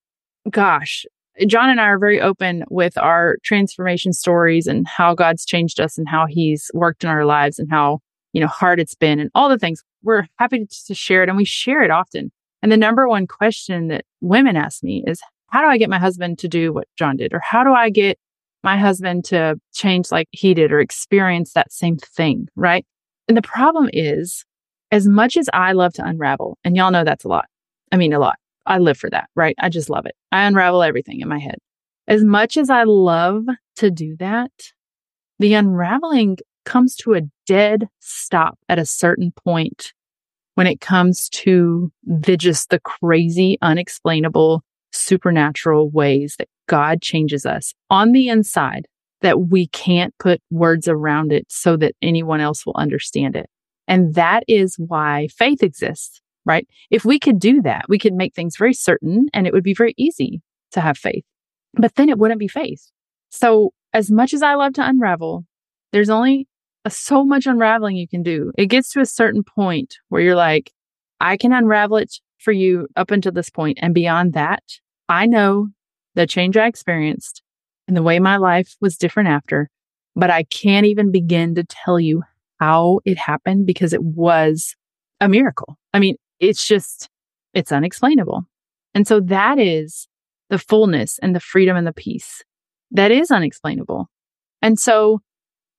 gosh, 0.50 1.06
John 1.48 1.70
and 1.70 1.80
I 1.80 1.86
are 1.86 2.00
very 2.00 2.20
open 2.20 2.64
with 2.70 2.98
our 2.98 3.38
transformation 3.44 4.14
stories 4.14 4.68
and 4.68 4.86
how 4.88 5.16
God's 5.16 5.46
changed 5.46 5.80
us 5.80 5.98
and 5.98 6.08
how 6.08 6.26
he's 6.28 6.70
worked 6.74 7.04
in 7.04 7.10
our 7.10 7.26
lives 7.26 7.58
and 7.58 7.70
how, 7.72 8.00
you 8.34 8.42
know, 8.42 8.48
hard 8.48 8.80
it's 8.80 8.96
been 8.96 9.20
and 9.20 9.30
all 9.36 9.50
the 9.50 9.58
things. 9.58 9.84
We're 10.04 10.28
happy 10.38 10.68
to, 10.88 10.96
share 10.96 11.24
it 11.24 11.30
and 11.30 11.38
we 11.38 11.46
share 11.46 11.84
it 11.84 11.92
often. 11.92 12.32
And 12.62 12.72
the 12.72 12.78
number 12.78 13.08
one 13.08 13.28
question 13.28 13.88
that 13.88 14.06
women 14.22 14.56
ask 14.56 14.84
me 14.84 15.04
is, 15.08 15.22
how 15.48 15.62
do 15.62 15.68
I 15.68 15.78
get 15.78 15.90
my 15.90 16.00
husband 16.00 16.40
to 16.40 16.48
do 16.48 16.72
what 16.72 16.88
John 16.98 17.18
did? 17.18 17.34
Or 17.34 17.40
how 17.40 17.64
do 17.64 17.74
I 17.74 17.90
get 17.90 18.18
my 18.64 18.78
husband 18.78 19.26
to 19.26 19.60
change 19.74 20.12
like 20.12 20.28
he 20.32 20.54
did 20.54 20.72
or 20.72 20.80
experience 20.80 21.54
that 21.54 21.72
same 21.72 21.98
thing? 21.98 22.48
Right. 22.56 22.86
And 23.28 23.36
the 23.36 23.42
problem 23.42 23.90
is, 23.92 24.46
as 24.92 25.08
much 25.08 25.38
as 25.38 25.50
I 25.54 25.72
love 25.72 25.94
to 25.94 26.06
unravel, 26.06 26.58
and 26.64 26.76
y'all 26.76 26.92
know 26.92 27.04
that's 27.04 27.24
a 27.24 27.30
lot. 27.30 27.46
I 27.92 27.98
mean, 27.98 28.14
a 28.14 28.20
lot. 28.20 28.38
I 28.66 28.78
live 28.78 28.98
for 28.98 29.10
that, 29.10 29.30
right? 29.36 29.56
I 29.60 29.70
just 29.70 29.90
love 29.90 30.06
it. 30.06 30.16
I 30.32 30.44
unravel 30.44 30.84
everything 30.84 31.22
in 31.22 31.28
my 31.28 31.40
head. 31.40 31.58
As 32.08 32.24
much 32.24 32.58
as 32.58 32.70
I 32.70 32.84
love 32.84 33.46
to 33.78 33.90
do 33.90 34.16
that, 34.18 34.52
the 35.40 35.54
unraveling 35.54 36.38
comes 36.66 36.96
to 36.98 37.14
a 37.14 37.22
dead 37.52 37.90
stop 38.00 38.58
at 38.70 38.80
a 38.80 38.86
certain 38.86 39.34
point 39.44 39.92
when 40.56 40.68
it 40.68 40.80
comes 40.80 41.28
to 41.30 41.92
the 42.04 42.38
just 42.38 42.70
the 42.70 42.80
crazy, 42.80 43.58
unexplainable, 43.62 44.64
supernatural 44.94 45.90
ways 45.90 46.36
that 46.40 46.48
God 46.68 47.02
changes 47.02 47.46
us 47.46 47.74
on 47.90 48.14
the 48.14 48.30
inside 48.30 48.88
that 49.20 49.50
we 49.50 49.68
can't 49.68 50.18
put 50.18 50.42
words 50.50 50.88
around 50.88 51.34
it 51.34 51.46
so 51.50 51.76
that 51.76 51.94
anyone 52.02 52.40
else 52.40 52.66
will 52.66 52.76
understand 52.78 53.36
it. 53.36 53.50
And 53.86 54.16
that 54.16 54.44
is 54.48 54.76
why 54.78 55.28
faith 55.28 55.62
exists 55.62 56.22
right? 56.44 56.68
If 56.90 57.06
we 57.06 57.20
could 57.20 57.40
do 57.40 57.62
that, 57.62 57.86
we 57.88 58.00
could 58.00 58.14
make 58.14 58.34
things 58.34 58.58
very 58.58 58.74
certain 58.74 59.28
and 59.32 59.46
it 59.46 59.54
would 59.54 59.64
be 59.64 59.76
very 59.76 59.94
easy 59.96 60.42
to 60.72 60.82
have 60.82 60.98
faith. 60.98 61.24
But 61.76 61.94
then 61.96 62.10
it 62.10 62.18
wouldn't 62.18 62.40
be 62.40 62.48
faith. 62.48 62.90
So 63.30 63.74
as 63.94 64.10
much 64.10 64.34
as 64.34 64.42
I 64.42 64.56
love 64.56 64.74
to 64.74 64.88
unravel, 64.88 65.46
there's 65.92 66.10
only 66.10 66.48
so 66.90 67.24
much 67.24 67.46
unraveling 67.46 67.96
you 67.96 68.08
can 68.08 68.24
do. 68.24 68.52
It 68.58 68.68
gets 68.68 68.92
to 68.94 69.02
a 69.02 69.06
certain 69.06 69.44
point 69.44 69.98
where 70.10 70.22
you're 70.22 70.36
like, 70.36 70.72
I 71.20 71.38
can 71.38 71.54
unravel 71.54 71.98
it 71.98 72.16
for 72.40 72.52
you 72.52 72.88
up 72.96 73.12
until 73.12 73.32
this 73.32 73.50
point, 73.50 73.78
And 73.82 73.94
beyond 73.94 74.34
that, 74.34 74.64
I 75.08 75.28
know 75.28 75.68
the 76.16 76.26
change 76.26 76.58
I 76.58 76.66
experienced 76.66 77.44
and 77.88 77.96
the 77.96 78.02
way 78.02 78.20
my 78.20 78.38
life 78.38 78.76
was 78.82 78.98
different 78.98 79.30
after, 79.30 79.70
but 80.16 80.32
I 80.32 80.44
can't 80.44 80.88
even 80.88 81.12
begin 81.12 81.56
to 81.56 81.64
tell 81.64 82.00
you 82.00 82.24
how 82.60 83.00
it 83.06 83.18
happened 83.18 83.68
because 83.68 83.94
it 83.94 84.04
was 84.04 84.76
a 85.20 85.30
miracle. 85.30 85.78
I 85.94 86.00
mean, 86.00 86.16
it's 86.40 86.68
just, 86.68 87.10
it's 87.54 87.72
unexplainable. 87.72 88.44
And 88.94 89.08
so 89.08 89.20
that 89.22 89.60
is 89.60 90.08
the 90.50 90.60
fullness 90.60 91.20
and 91.22 91.36
the 91.36 91.40
freedom 91.40 91.78
and 91.78 91.86
the 91.86 91.94
peace 91.94 92.44
that 92.92 93.12
is 93.12 93.32
unexplainable. 93.32 94.10
And 94.62 94.80
so 94.80 95.22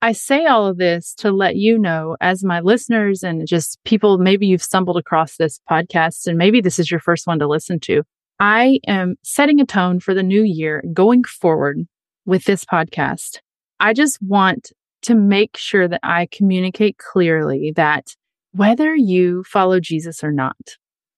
I 0.05 0.11
say 0.11 0.47
all 0.47 0.67
of 0.67 0.79
this 0.79 1.15
to 1.19 1.31
let 1.31 1.55
you 1.55 1.79
know, 1.79 2.17
as 2.21 2.43
my 2.43 2.59
listeners 2.59 3.23
and 3.23 3.47
just 3.47 3.79
people, 3.85 4.19
maybe 4.19 4.49
you've 4.49 4.61
stumbled 4.61 4.97
across 4.97 5.37
this 5.37 5.61
podcast 5.71 6.27
and 6.27 6.37
maybe 6.37 6.61
this 6.61 6.81
is 6.81 6.91
your 6.91 6.99
first 6.99 7.29
one 7.29 7.39
to 7.39 7.47
listen 7.47 7.79
to. 7.81 8.03
I 8.41 8.81
am 8.89 9.15
setting 9.23 9.61
a 9.61 9.65
tone 9.65 10.01
for 10.01 10.13
the 10.13 10.25
new 10.25 10.43
year 10.43 10.83
going 10.93 11.23
forward 11.23 11.83
with 12.27 12.47
this 12.47 12.65
podcast. 12.65 13.39
I 13.79 13.93
just 13.93 14.21
want 14.21 14.73
to 15.03 15.15
make 15.15 15.57
sure 15.57 15.87
that 15.87 16.01
I 16.03 16.27
communicate 16.33 16.99
clearly 16.99 17.73
that 17.77 18.17
whether 18.51 18.97
you 18.97 19.45
follow 19.45 19.79
Jesus 19.79 20.25
or 20.25 20.33
not, 20.33 20.57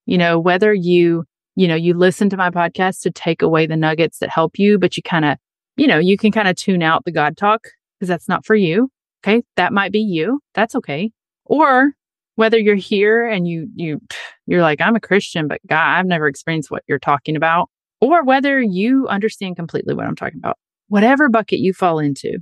you 0.04 0.18
know, 0.18 0.38
whether 0.38 0.74
you, 0.74 1.24
you 1.56 1.68
know, 1.68 1.74
you 1.74 1.94
listen 1.94 2.28
to 2.28 2.36
my 2.36 2.50
podcast 2.50 3.00
to 3.00 3.10
take 3.10 3.40
away 3.40 3.66
the 3.66 3.78
nuggets 3.78 4.18
that 4.18 4.28
help 4.28 4.58
you, 4.58 4.78
but 4.78 4.98
you 4.98 5.02
kind 5.02 5.24
of, 5.24 5.38
you 5.78 5.86
know, 5.86 5.98
you 5.98 6.18
can 6.18 6.32
kind 6.32 6.48
of 6.48 6.56
tune 6.56 6.82
out 6.82 7.06
the 7.06 7.12
God 7.12 7.38
talk 7.38 7.62
because 7.98 8.08
that's 8.08 8.28
not 8.28 8.44
for 8.44 8.54
you. 8.54 8.90
Okay. 9.24 9.42
That 9.56 9.72
might 9.72 9.92
be 9.92 10.00
you. 10.00 10.40
That's 10.54 10.74
okay. 10.74 11.10
Or 11.46 11.92
whether 12.36 12.58
you're 12.58 12.74
here 12.74 13.26
and 13.26 13.46
you, 13.46 13.68
you, 13.74 14.00
you're 14.46 14.62
like, 14.62 14.80
I'm 14.80 14.96
a 14.96 15.00
Christian, 15.00 15.48
but 15.48 15.60
God, 15.66 15.98
I've 15.98 16.06
never 16.06 16.26
experienced 16.26 16.70
what 16.70 16.82
you're 16.86 16.98
talking 16.98 17.36
about. 17.36 17.70
Or 18.00 18.24
whether 18.24 18.60
you 18.60 19.08
understand 19.08 19.56
completely 19.56 19.94
what 19.94 20.06
I'm 20.06 20.16
talking 20.16 20.38
about, 20.38 20.58
whatever 20.88 21.28
bucket 21.28 21.60
you 21.60 21.72
fall 21.72 21.98
into, 21.98 22.38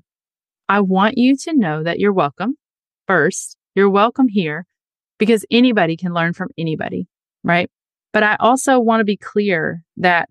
I 0.68 0.80
want 0.80 1.18
you 1.18 1.36
to 1.36 1.52
know 1.54 1.82
that 1.82 2.00
you're 2.00 2.12
welcome. 2.12 2.56
First, 3.06 3.56
you're 3.74 3.90
welcome 3.90 4.28
here 4.28 4.66
because 5.18 5.44
anybody 5.50 5.96
can 5.96 6.14
learn 6.14 6.32
from 6.32 6.48
anybody, 6.58 7.06
right? 7.44 7.70
But 8.12 8.22
I 8.22 8.36
also 8.40 8.80
want 8.80 9.00
to 9.00 9.04
be 9.04 9.16
clear 9.16 9.84
that 9.98 10.30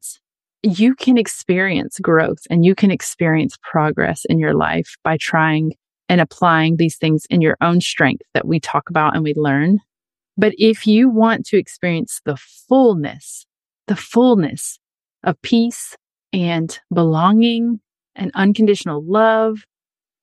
you 0.63 0.96
can 0.96 1.18
experience 1.18 2.00
growth 2.00 2.44
and 2.50 2.63
you 2.63 2.75
can 2.75 2.91
experience 2.91 3.58
progress 3.63 4.25
in 4.25 4.39
your 4.39 4.53
life 4.53 4.96
by 5.03 5.18
trying 5.18 5.74
and 6.08 6.22
applying 6.22 6.75
these 6.75 6.98
things 6.98 7.25
in 7.30 7.41
your 7.41 7.58
own 7.62 7.82
strength 7.82 8.24
that 8.34 8.46
we 8.46 8.60
talk 8.60 8.89
about 8.89 9.15
and 9.15 9.24
we 9.24 9.34
learn. 9.36 9.80
But 10.38 10.53
if 10.58 10.86
you 10.86 11.10
want 11.10 11.46
to 11.48 11.58
experience 11.58 12.22
the 12.25 12.38
fullness, 12.38 13.46
the 13.88 13.96
fullness 13.96 14.77
of 15.24 15.41
peace 15.41 15.96
and 16.34 16.80
belonging 16.94 17.80
and 18.15 18.32
unconditional 18.36 19.03
love 19.06 19.63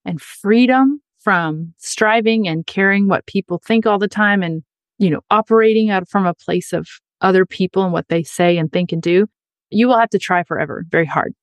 and 0.04 0.20
freedom 0.20 1.00
from 1.20 1.74
striving 1.78 2.46
and 2.46 2.66
caring 2.66 3.08
what 3.08 3.26
people 3.26 3.60
think 3.64 3.86
all 3.86 3.98
the 3.98 4.08
time 4.08 4.42
and, 4.42 4.62
you 4.98 5.10
know, 5.10 5.20
operating 5.30 5.90
out 5.90 6.08
from 6.08 6.26
a 6.26 6.34
place 6.34 6.72
of 6.72 6.86
other 7.20 7.44
people 7.44 7.82
and 7.82 7.92
what 7.92 8.08
they 8.08 8.22
say 8.22 8.56
and 8.56 8.70
think 8.72 8.92
and 8.92 9.02
do, 9.02 9.26
you 9.70 9.88
will 9.88 9.98
have 9.98 10.10
to 10.10 10.18
try 10.18 10.42
forever, 10.44 10.84
very 10.88 11.06
hard 11.06 11.34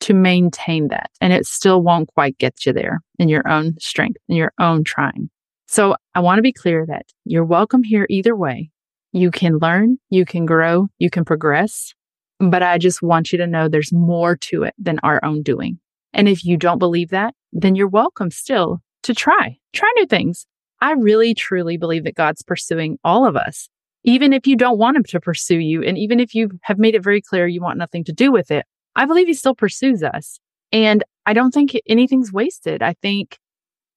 to 0.00 0.14
maintain 0.14 0.88
that. 0.88 1.10
And 1.20 1.32
it 1.32 1.46
still 1.46 1.82
won't 1.82 2.12
quite 2.14 2.36
get 2.38 2.66
you 2.66 2.72
there 2.72 3.00
in 3.18 3.28
your 3.28 3.48
own 3.48 3.76
strength, 3.78 4.18
in 4.28 4.36
your 4.36 4.52
own 4.58 4.84
trying. 4.84 5.30
So 5.68 5.96
I 6.14 6.20
want 6.20 6.38
to 6.38 6.42
be 6.42 6.52
clear 6.52 6.84
that 6.86 7.06
you're 7.24 7.44
welcome 7.44 7.82
here 7.82 8.06
either 8.10 8.36
way. 8.36 8.70
You 9.12 9.30
can 9.30 9.58
learn, 9.58 9.98
you 10.10 10.24
can 10.24 10.44
grow, 10.44 10.88
you 10.98 11.08
can 11.08 11.24
progress. 11.24 11.94
But 12.40 12.62
I 12.62 12.78
just 12.78 13.02
want 13.02 13.30
you 13.30 13.38
to 13.38 13.46
know 13.46 13.68
there's 13.68 13.92
more 13.92 14.36
to 14.36 14.64
it 14.64 14.74
than 14.76 14.98
our 15.02 15.24
own 15.24 15.42
doing. 15.42 15.78
And 16.12 16.28
if 16.28 16.44
you 16.44 16.56
don't 16.56 16.78
believe 16.78 17.10
that, 17.10 17.34
then 17.52 17.76
you're 17.76 17.88
welcome 17.88 18.30
still 18.30 18.80
to 19.04 19.14
try, 19.14 19.58
try 19.72 19.92
new 19.96 20.06
things. 20.06 20.46
I 20.80 20.92
really 20.92 21.34
truly 21.34 21.76
believe 21.76 22.04
that 22.04 22.16
God's 22.16 22.42
pursuing 22.42 22.98
all 23.04 23.24
of 23.24 23.36
us 23.36 23.68
even 24.04 24.32
if 24.32 24.46
you 24.46 24.56
don't 24.56 24.78
want 24.78 24.96
him 24.96 25.04
to 25.04 25.20
pursue 25.20 25.58
you, 25.58 25.82
and 25.82 25.96
even 25.96 26.20
if 26.20 26.34
you 26.34 26.50
have 26.62 26.78
made 26.78 26.94
it 26.94 27.04
very 27.04 27.20
clear 27.20 27.46
you 27.46 27.60
want 27.60 27.78
nothing 27.78 28.04
to 28.04 28.12
do 28.12 28.32
with 28.32 28.50
it, 28.50 28.66
I 28.96 29.06
believe 29.06 29.26
he 29.26 29.34
still 29.34 29.54
pursues 29.54 30.02
us. 30.02 30.38
And 30.72 31.04
I 31.26 31.32
don't 31.32 31.52
think 31.52 31.72
anything's 31.86 32.32
wasted. 32.32 32.82
I 32.82 32.94
think 32.94 33.38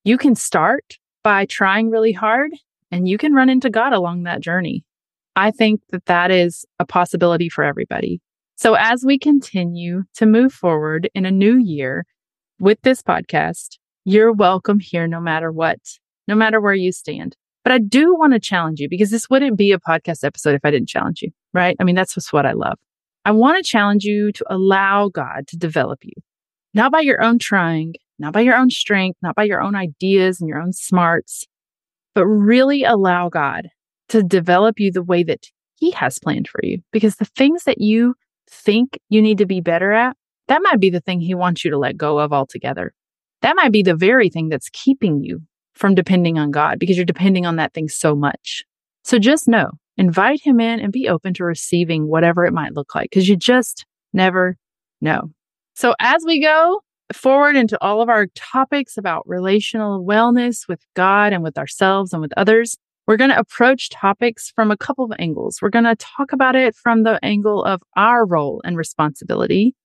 you 0.04 0.18
can 0.18 0.36
start 0.36 0.98
by 1.24 1.46
trying 1.46 1.90
really 1.90 2.12
hard 2.12 2.52
and 2.92 3.08
you 3.08 3.18
can 3.18 3.34
run 3.34 3.50
into 3.50 3.70
God 3.70 3.94
along 3.94 4.24
that 4.24 4.42
journey. 4.42 4.86
I 5.36 5.52
think 5.52 5.82
that 5.90 6.06
that 6.06 6.32
is 6.32 6.66
a 6.80 6.86
possibility 6.86 7.50
for 7.50 7.64
everybody. 7.64 8.22
So 8.56 8.76
as 8.76 9.04
we 9.04 9.20
continue 9.20 10.04
to 10.16 10.26
move 10.26 10.54
forward 10.54 11.10
in 11.14 11.26
a 11.26 11.32
new 11.32 11.58
year 11.58 12.06
with 12.60 12.80
this 12.84 13.02
podcast, 13.02 13.78
you're 14.06 14.32
welcome 14.32 14.80
here 14.80 15.08
no 15.08 15.20
matter 15.20 15.52
what, 15.52 15.80
no 16.28 16.36
matter 16.36 16.62
where 16.62 16.74
you 16.74 16.92
stand. 16.92 17.36
But 17.66 17.74
I 17.74 17.80
do 17.80 18.16
want 18.16 18.34
to 18.34 18.40
challenge 18.40 18.80
you 18.80 18.88
because 18.88 19.10
this 19.10 19.28
wouldn't 19.28 19.58
be 19.58 19.72
a 19.72 19.80
podcast 19.80 20.24
episode 20.24 20.54
if 20.54 20.62
I 20.64 20.70
didn't 20.70 20.88
challenge 20.88 21.24
you, 21.24 21.32
right? 21.52 21.76
I 21.80 21.84
mean, 21.84 21.96
that's 21.96 22.14
just 22.14 22.32
what 22.32 22.46
I 22.46 22.52
love. 22.52 22.78
I 23.26 23.32
want 23.32 23.58
to 23.58 23.68
challenge 23.68 24.04
you 24.04 24.32
to 24.34 24.46
allow 24.52 25.10
God 25.10 25.48
to 25.48 25.58
develop 25.58 26.06
you, 26.06 26.14
not 26.76 26.92
by 26.92 27.00
your 27.00 27.24
own 27.24 27.40
trying, 27.40 27.96
not 28.20 28.34
by 28.34 28.42
your 28.42 28.56
own 28.56 28.70
strength, 28.70 29.18
not 29.24 29.36
by 29.36 29.46
your 29.46 29.64
own 29.64 29.76
ideas 29.76 30.40
and 30.40 30.48
your 30.48 30.62
own 30.62 30.74
smarts, 30.74 31.48
but 32.14 32.28
really 32.28 32.84
allow 32.84 33.30
God 33.30 33.70
to 34.10 34.22
develop 34.22 34.80
you 34.80 34.92
the 34.92 35.02
way 35.02 35.24
that 35.24 35.48
He 35.80 35.90
has 35.90 36.20
planned 36.20 36.48
for 36.48 36.60
you. 36.62 36.84
Because 36.92 37.16
the 37.16 37.26
things 37.26 37.64
that 37.64 37.82
you 37.82 38.14
think 38.48 39.00
you 39.10 39.24
need 39.24 39.40
to 39.40 39.48
be 39.48 39.60
better 39.60 39.92
at, 39.92 40.16
that 40.50 40.62
might 40.62 40.80
be 40.80 40.92
the 40.92 41.02
thing 41.02 41.20
He 41.20 41.34
wants 41.34 41.66
you 41.66 41.72
to 41.72 41.80
let 41.80 41.98
go 41.98 42.20
of 42.20 42.32
altogether. 42.32 42.94
That 43.42 43.56
might 43.56 43.72
be 43.72 43.82
the 43.82 43.96
very 43.96 44.30
thing 44.30 44.50
that's 44.50 44.70
keeping 44.70 45.24
you 45.24 45.42
from 45.75 45.96
depending 45.96 46.38
on 46.38 46.51
God 46.51 46.79
because 46.79 46.98
you're 46.98 47.05
depending 47.05 47.46
on 47.46 47.58
that 47.58 47.74
thing 47.74 47.89
so 47.89 48.15
much. 48.15 48.63
So 49.03 49.20
just 49.20 49.48
know, 49.48 49.72
invite 49.98 50.41
him 50.41 50.60
in 50.60 50.79
and 50.79 50.91
be 50.91 51.08
open 51.08 51.34
to 51.36 51.44
receiving 51.44 52.08
whatever 52.08 52.46
it 52.46 52.53
might 52.53 52.74
look 52.74 52.96
like 52.96 53.10
because 53.10 53.29
you 53.29 53.36
just 53.36 53.86
never 54.13 54.58
know. 55.01 55.32
So 55.75 55.94
as 56.00 56.24
we 56.25 56.41
go 56.41 56.82
forward 57.13 57.55
into 57.55 57.77
all 57.81 58.01
of 58.01 58.09
our 58.09 58.27
topics 58.35 58.98
about 58.98 59.27
relational 59.27 60.03
wellness 60.03 60.68
with 60.68 60.81
God 60.96 61.33
and 61.33 61.44
with 61.44 61.57
ourselves 61.57 62.14
and 62.14 62.22
with 62.22 62.33
others, 62.38 62.77
we're 63.07 63.18
going 63.18 63.29
to 63.29 63.40
approach 63.40 63.90
topics 63.90 64.51
from 64.55 64.72
a 64.72 64.77
couple 64.77 65.05
of 65.05 65.14
angles. 65.20 65.59
We're 65.61 65.70
going 65.70 65.85
to 65.85 65.96
talk 65.96 66.31
about 66.33 66.55
it 66.55 66.75
from 66.75 67.03
the 67.03 67.20
angle 67.24 67.64
of 67.64 67.83
our 67.96 68.25
role 68.25 68.61
and 68.66 68.77
responsibility, 68.77 69.75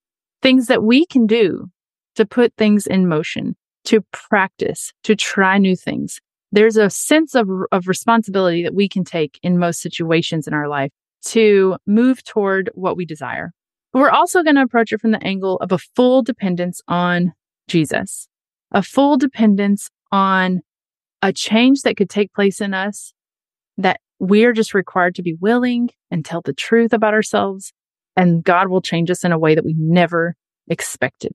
things 0.41 0.67
that 0.67 0.83
we 0.83 1.05
can 1.05 1.27
do 1.27 1.69
to 2.15 2.25
put 2.25 2.53
things 2.57 2.87
in 2.87 3.07
motion 3.07 3.55
to 3.85 4.01
practice, 4.11 4.93
to 5.03 5.15
try 5.15 5.57
new 5.57 5.75
things. 5.75 6.19
There's 6.51 6.77
a 6.77 6.89
sense 6.89 7.35
of, 7.35 7.47
of 7.71 7.87
responsibility 7.87 8.63
that 8.63 8.73
we 8.73 8.89
can 8.89 9.03
take 9.03 9.39
in 9.41 9.57
most 9.57 9.81
situations 9.81 10.47
in 10.47 10.53
our 10.53 10.67
life 10.67 10.91
to 11.25 11.77
move 11.87 12.23
toward 12.23 12.69
what 12.73 12.97
we 12.97 13.05
desire. 13.05 13.51
But 13.93 13.99
we're 13.99 14.09
also 14.09 14.43
going 14.43 14.55
to 14.55 14.61
approach 14.61 14.91
it 14.91 15.01
from 15.01 15.11
the 15.11 15.23
angle 15.23 15.57
of 15.57 15.71
a 15.71 15.77
full 15.77 16.23
dependence 16.23 16.81
on 16.87 17.33
Jesus, 17.67 18.27
a 18.71 18.81
full 18.81 19.17
dependence 19.17 19.89
on 20.11 20.61
a 21.21 21.31
change 21.31 21.83
that 21.83 21.97
could 21.97 22.09
take 22.09 22.33
place 22.33 22.61
in 22.61 22.73
us 22.73 23.13
that 23.77 23.99
we're 24.19 24.53
just 24.53 24.73
required 24.73 25.15
to 25.15 25.23
be 25.23 25.35
willing 25.39 25.89
and 26.09 26.25
tell 26.25 26.41
the 26.41 26.53
truth 26.53 26.93
about 26.93 27.13
ourselves. 27.13 27.73
And 28.15 28.43
God 28.43 28.67
will 28.67 28.81
change 28.81 29.09
us 29.09 29.23
in 29.23 29.31
a 29.31 29.39
way 29.39 29.55
that 29.55 29.65
we 29.65 29.75
never 29.77 30.35
expected. 30.67 31.33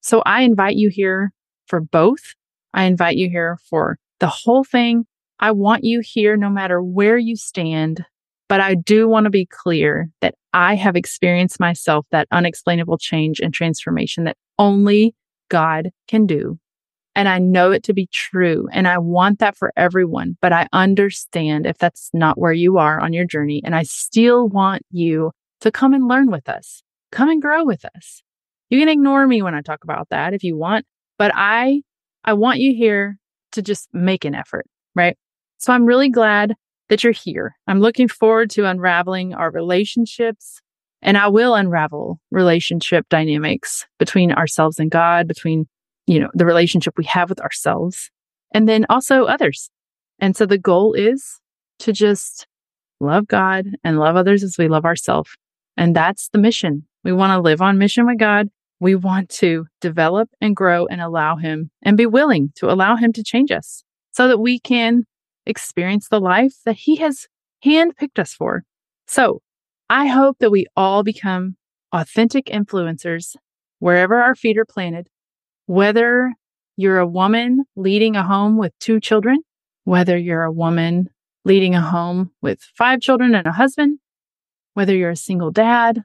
So 0.00 0.22
I 0.24 0.42
invite 0.42 0.76
you 0.76 0.90
here 0.90 1.32
for 1.66 1.80
both. 1.80 2.34
I 2.74 2.84
invite 2.84 3.16
you 3.16 3.28
here 3.28 3.58
for 3.68 3.98
the 4.20 4.28
whole 4.28 4.64
thing. 4.64 5.06
I 5.38 5.52
want 5.52 5.84
you 5.84 6.00
here 6.02 6.36
no 6.36 6.48
matter 6.48 6.82
where 6.82 7.18
you 7.18 7.36
stand, 7.36 8.04
but 8.48 8.60
I 8.60 8.74
do 8.74 9.08
want 9.08 9.24
to 9.24 9.30
be 9.30 9.46
clear 9.46 10.08
that 10.20 10.34
I 10.52 10.74
have 10.76 10.96
experienced 10.96 11.60
myself 11.60 12.06
that 12.10 12.28
unexplainable 12.30 12.98
change 12.98 13.40
and 13.40 13.52
transformation 13.52 14.24
that 14.24 14.36
only 14.58 15.14
God 15.48 15.90
can 16.08 16.26
do. 16.26 16.58
And 17.14 17.28
I 17.28 17.38
know 17.38 17.72
it 17.72 17.82
to 17.84 17.94
be 17.94 18.08
true. 18.12 18.68
And 18.72 18.86
I 18.86 18.98
want 18.98 19.38
that 19.38 19.56
for 19.56 19.72
everyone, 19.74 20.36
but 20.42 20.52
I 20.52 20.68
understand 20.72 21.66
if 21.66 21.78
that's 21.78 22.10
not 22.12 22.38
where 22.38 22.52
you 22.52 22.76
are 22.76 23.00
on 23.00 23.14
your 23.14 23.24
journey. 23.24 23.62
And 23.64 23.74
I 23.74 23.84
still 23.84 24.48
want 24.48 24.82
you 24.90 25.32
to 25.62 25.70
come 25.70 25.94
and 25.94 26.06
learn 26.06 26.30
with 26.30 26.48
us, 26.48 26.82
come 27.12 27.30
and 27.30 27.40
grow 27.40 27.64
with 27.64 27.86
us. 27.96 28.22
You 28.68 28.78
can 28.78 28.90
ignore 28.90 29.26
me 29.26 29.40
when 29.40 29.54
I 29.54 29.62
talk 29.62 29.82
about 29.82 30.08
that 30.10 30.34
if 30.34 30.44
you 30.44 30.58
want. 30.58 30.84
But 31.18 31.32
I, 31.34 31.82
I 32.24 32.34
want 32.34 32.58
you 32.58 32.74
here 32.74 33.18
to 33.52 33.62
just 33.62 33.88
make 33.92 34.24
an 34.24 34.34
effort, 34.34 34.66
right? 34.94 35.16
So 35.58 35.72
I'm 35.72 35.86
really 35.86 36.10
glad 36.10 36.54
that 36.88 37.02
you're 37.02 37.12
here. 37.12 37.56
I'm 37.66 37.80
looking 37.80 38.08
forward 38.08 38.50
to 38.50 38.66
unraveling 38.66 39.34
our 39.34 39.50
relationships 39.50 40.60
and 41.02 41.16
I 41.16 41.28
will 41.28 41.54
unravel 41.54 42.20
relationship 42.30 43.08
dynamics 43.08 43.86
between 43.98 44.32
ourselves 44.32 44.78
and 44.78 44.90
God, 44.90 45.28
between, 45.28 45.66
you 46.06 46.20
know, 46.20 46.30
the 46.34 46.46
relationship 46.46 46.94
we 46.96 47.04
have 47.04 47.28
with 47.28 47.40
ourselves 47.40 48.10
and 48.52 48.68
then 48.68 48.86
also 48.88 49.24
others. 49.24 49.70
And 50.18 50.36
so 50.36 50.46
the 50.46 50.58
goal 50.58 50.94
is 50.94 51.40
to 51.80 51.92
just 51.92 52.46
love 53.00 53.26
God 53.26 53.66
and 53.84 53.98
love 53.98 54.16
others 54.16 54.42
as 54.42 54.56
we 54.58 54.68
love 54.68 54.84
ourselves. 54.84 55.30
And 55.76 55.94
that's 55.94 56.28
the 56.28 56.38
mission. 56.38 56.86
We 57.04 57.12
want 57.12 57.32
to 57.32 57.40
live 57.40 57.60
on 57.60 57.78
mission 57.78 58.06
with 58.06 58.18
God 58.18 58.48
we 58.80 58.94
want 58.94 59.28
to 59.30 59.66
develop 59.80 60.28
and 60.40 60.54
grow 60.54 60.86
and 60.86 61.00
allow 61.00 61.36
Him 61.36 61.70
and 61.82 61.96
be 61.96 62.06
willing 62.06 62.52
to 62.56 62.70
allow 62.70 62.96
Him 62.96 63.12
to 63.14 63.22
change 63.22 63.50
us 63.50 63.84
so 64.10 64.28
that 64.28 64.38
we 64.38 64.58
can 64.58 65.04
experience 65.46 66.08
the 66.08 66.20
life 66.20 66.54
that 66.64 66.76
He 66.76 66.96
has 66.96 67.26
handpicked 67.64 68.18
us 68.18 68.32
for. 68.32 68.64
So 69.06 69.40
I 69.88 70.06
hope 70.06 70.38
that 70.40 70.50
we 70.50 70.66
all 70.76 71.02
become 71.02 71.56
authentic 71.92 72.46
influencers 72.46 73.36
wherever 73.78 74.16
our 74.16 74.34
feet 74.34 74.58
are 74.58 74.64
planted, 74.64 75.08
whether 75.66 76.32
you're 76.76 76.98
a 76.98 77.06
woman 77.06 77.64
leading 77.76 78.16
a 78.16 78.22
home 78.22 78.58
with 78.58 78.72
two 78.80 79.00
children, 79.00 79.38
whether 79.84 80.16
you're 80.16 80.42
a 80.42 80.52
woman 80.52 81.08
leading 81.44 81.74
a 81.74 81.80
home 81.80 82.32
with 82.42 82.60
five 82.76 83.00
children 83.00 83.34
and 83.34 83.46
a 83.46 83.52
husband, 83.52 83.98
whether 84.74 84.94
you're 84.94 85.10
a 85.10 85.16
single 85.16 85.50
dad, 85.50 86.02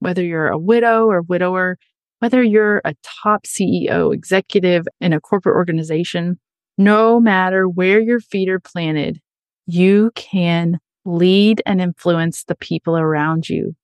whether 0.00 0.22
you're 0.22 0.48
a 0.48 0.58
widow 0.58 1.06
or 1.06 1.22
widower, 1.22 1.78
whether 2.18 2.42
you're 2.42 2.82
a 2.84 2.94
top 3.02 3.44
CEO, 3.44 4.12
executive 4.12 4.86
in 5.00 5.12
a 5.12 5.20
corporate 5.20 5.56
organization, 5.56 6.38
no 6.76 7.20
matter 7.20 7.68
where 7.68 8.00
your 8.00 8.20
feet 8.20 8.48
are 8.48 8.60
planted, 8.60 9.20
you 9.66 10.10
can 10.14 10.78
lead 11.04 11.62
and 11.64 11.80
influence 11.80 12.44
the 12.44 12.56
people 12.56 12.96
around 12.96 13.48
you 13.48 13.74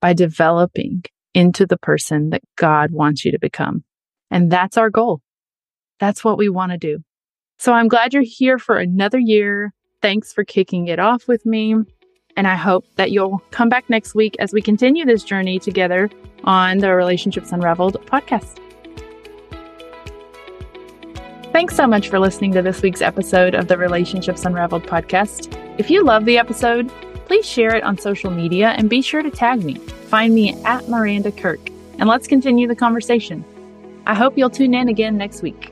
by 0.00 0.12
developing 0.12 1.02
into 1.34 1.66
the 1.66 1.78
person 1.78 2.30
that 2.30 2.42
God 2.56 2.90
wants 2.90 3.24
you 3.24 3.32
to 3.32 3.38
become. 3.38 3.84
And 4.30 4.50
that's 4.50 4.76
our 4.76 4.90
goal. 4.90 5.20
That's 6.00 6.24
what 6.24 6.36
we 6.36 6.48
want 6.48 6.72
to 6.72 6.78
do. 6.78 6.98
So 7.58 7.72
I'm 7.72 7.88
glad 7.88 8.12
you're 8.12 8.24
here 8.26 8.58
for 8.58 8.78
another 8.78 9.18
year. 9.18 9.72
Thanks 10.00 10.32
for 10.32 10.44
kicking 10.44 10.88
it 10.88 10.98
off 10.98 11.28
with 11.28 11.46
me. 11.46 11.76
And 12.36 12.48
I 12.48 12.56
hope 12.56 12.84
that 12.96 13.10
you'll 13.10 13.42
come 13.50 13.68
back 13.68 13.88
next 13.90 14.14
week 14.14 14.36
as 14.38 14.52
we 14.52 14.62
continue 14.62 15.04
this 15.04 15.22
journey 15.22 15.58
together 15.58 16.10
on 16.44 16.78
the 16.78 16.94
Relationships 16.94 17.52
Unraveled 17.52 18.04
podcast. 18.06 18.58
Thanks 21.52 21.76
so 21.76 21.86
much 21.86 22.08
for 22.08 22.18
listening 22.18 22.52
to 22.52 22.62
this 22.62 22.80
week's 22.80 23.02
episode 23.02 23.54
of 23.54 23.68
the 23.68 23.76
Relationships 23.76 24.44
Unraveled 24.46 24.84
podcast. 24.84 25.54
If 25.78 25.90
you 25.90 26.02
love 26.02 26.24
the 26.24 26.38
episode, 26.38 26.88
please 27.26 27.46
share 27.46 27.76
it 27.76 27.84
on 27.84 27.98
social 27.98 28.30
media 28.30 28.70
and 28.70 28.88
be 28.88 29.02
sure 29.02 29.22
to 29.22 29.30
tag 29.30 29.62
me. 29.62 29.74
find 29.74 30.34
me 30.34 30.54
at 30.64 30.88
Maranda 30.88 31.32
Kirk 31.32 31.60
and 31.98 32.08
let's 32.08 32.26
continue 32.26 32.66
the 32.66 32.76
conversation. 32.76 33.44
I 34.06 34.14
hope 34.14 34.36
you'll 34.36 34.50
tune 34.50 34.74
in 34.74 34.88
again 34.88 35.16
next 35.16 35.42
week. 35.42 35.71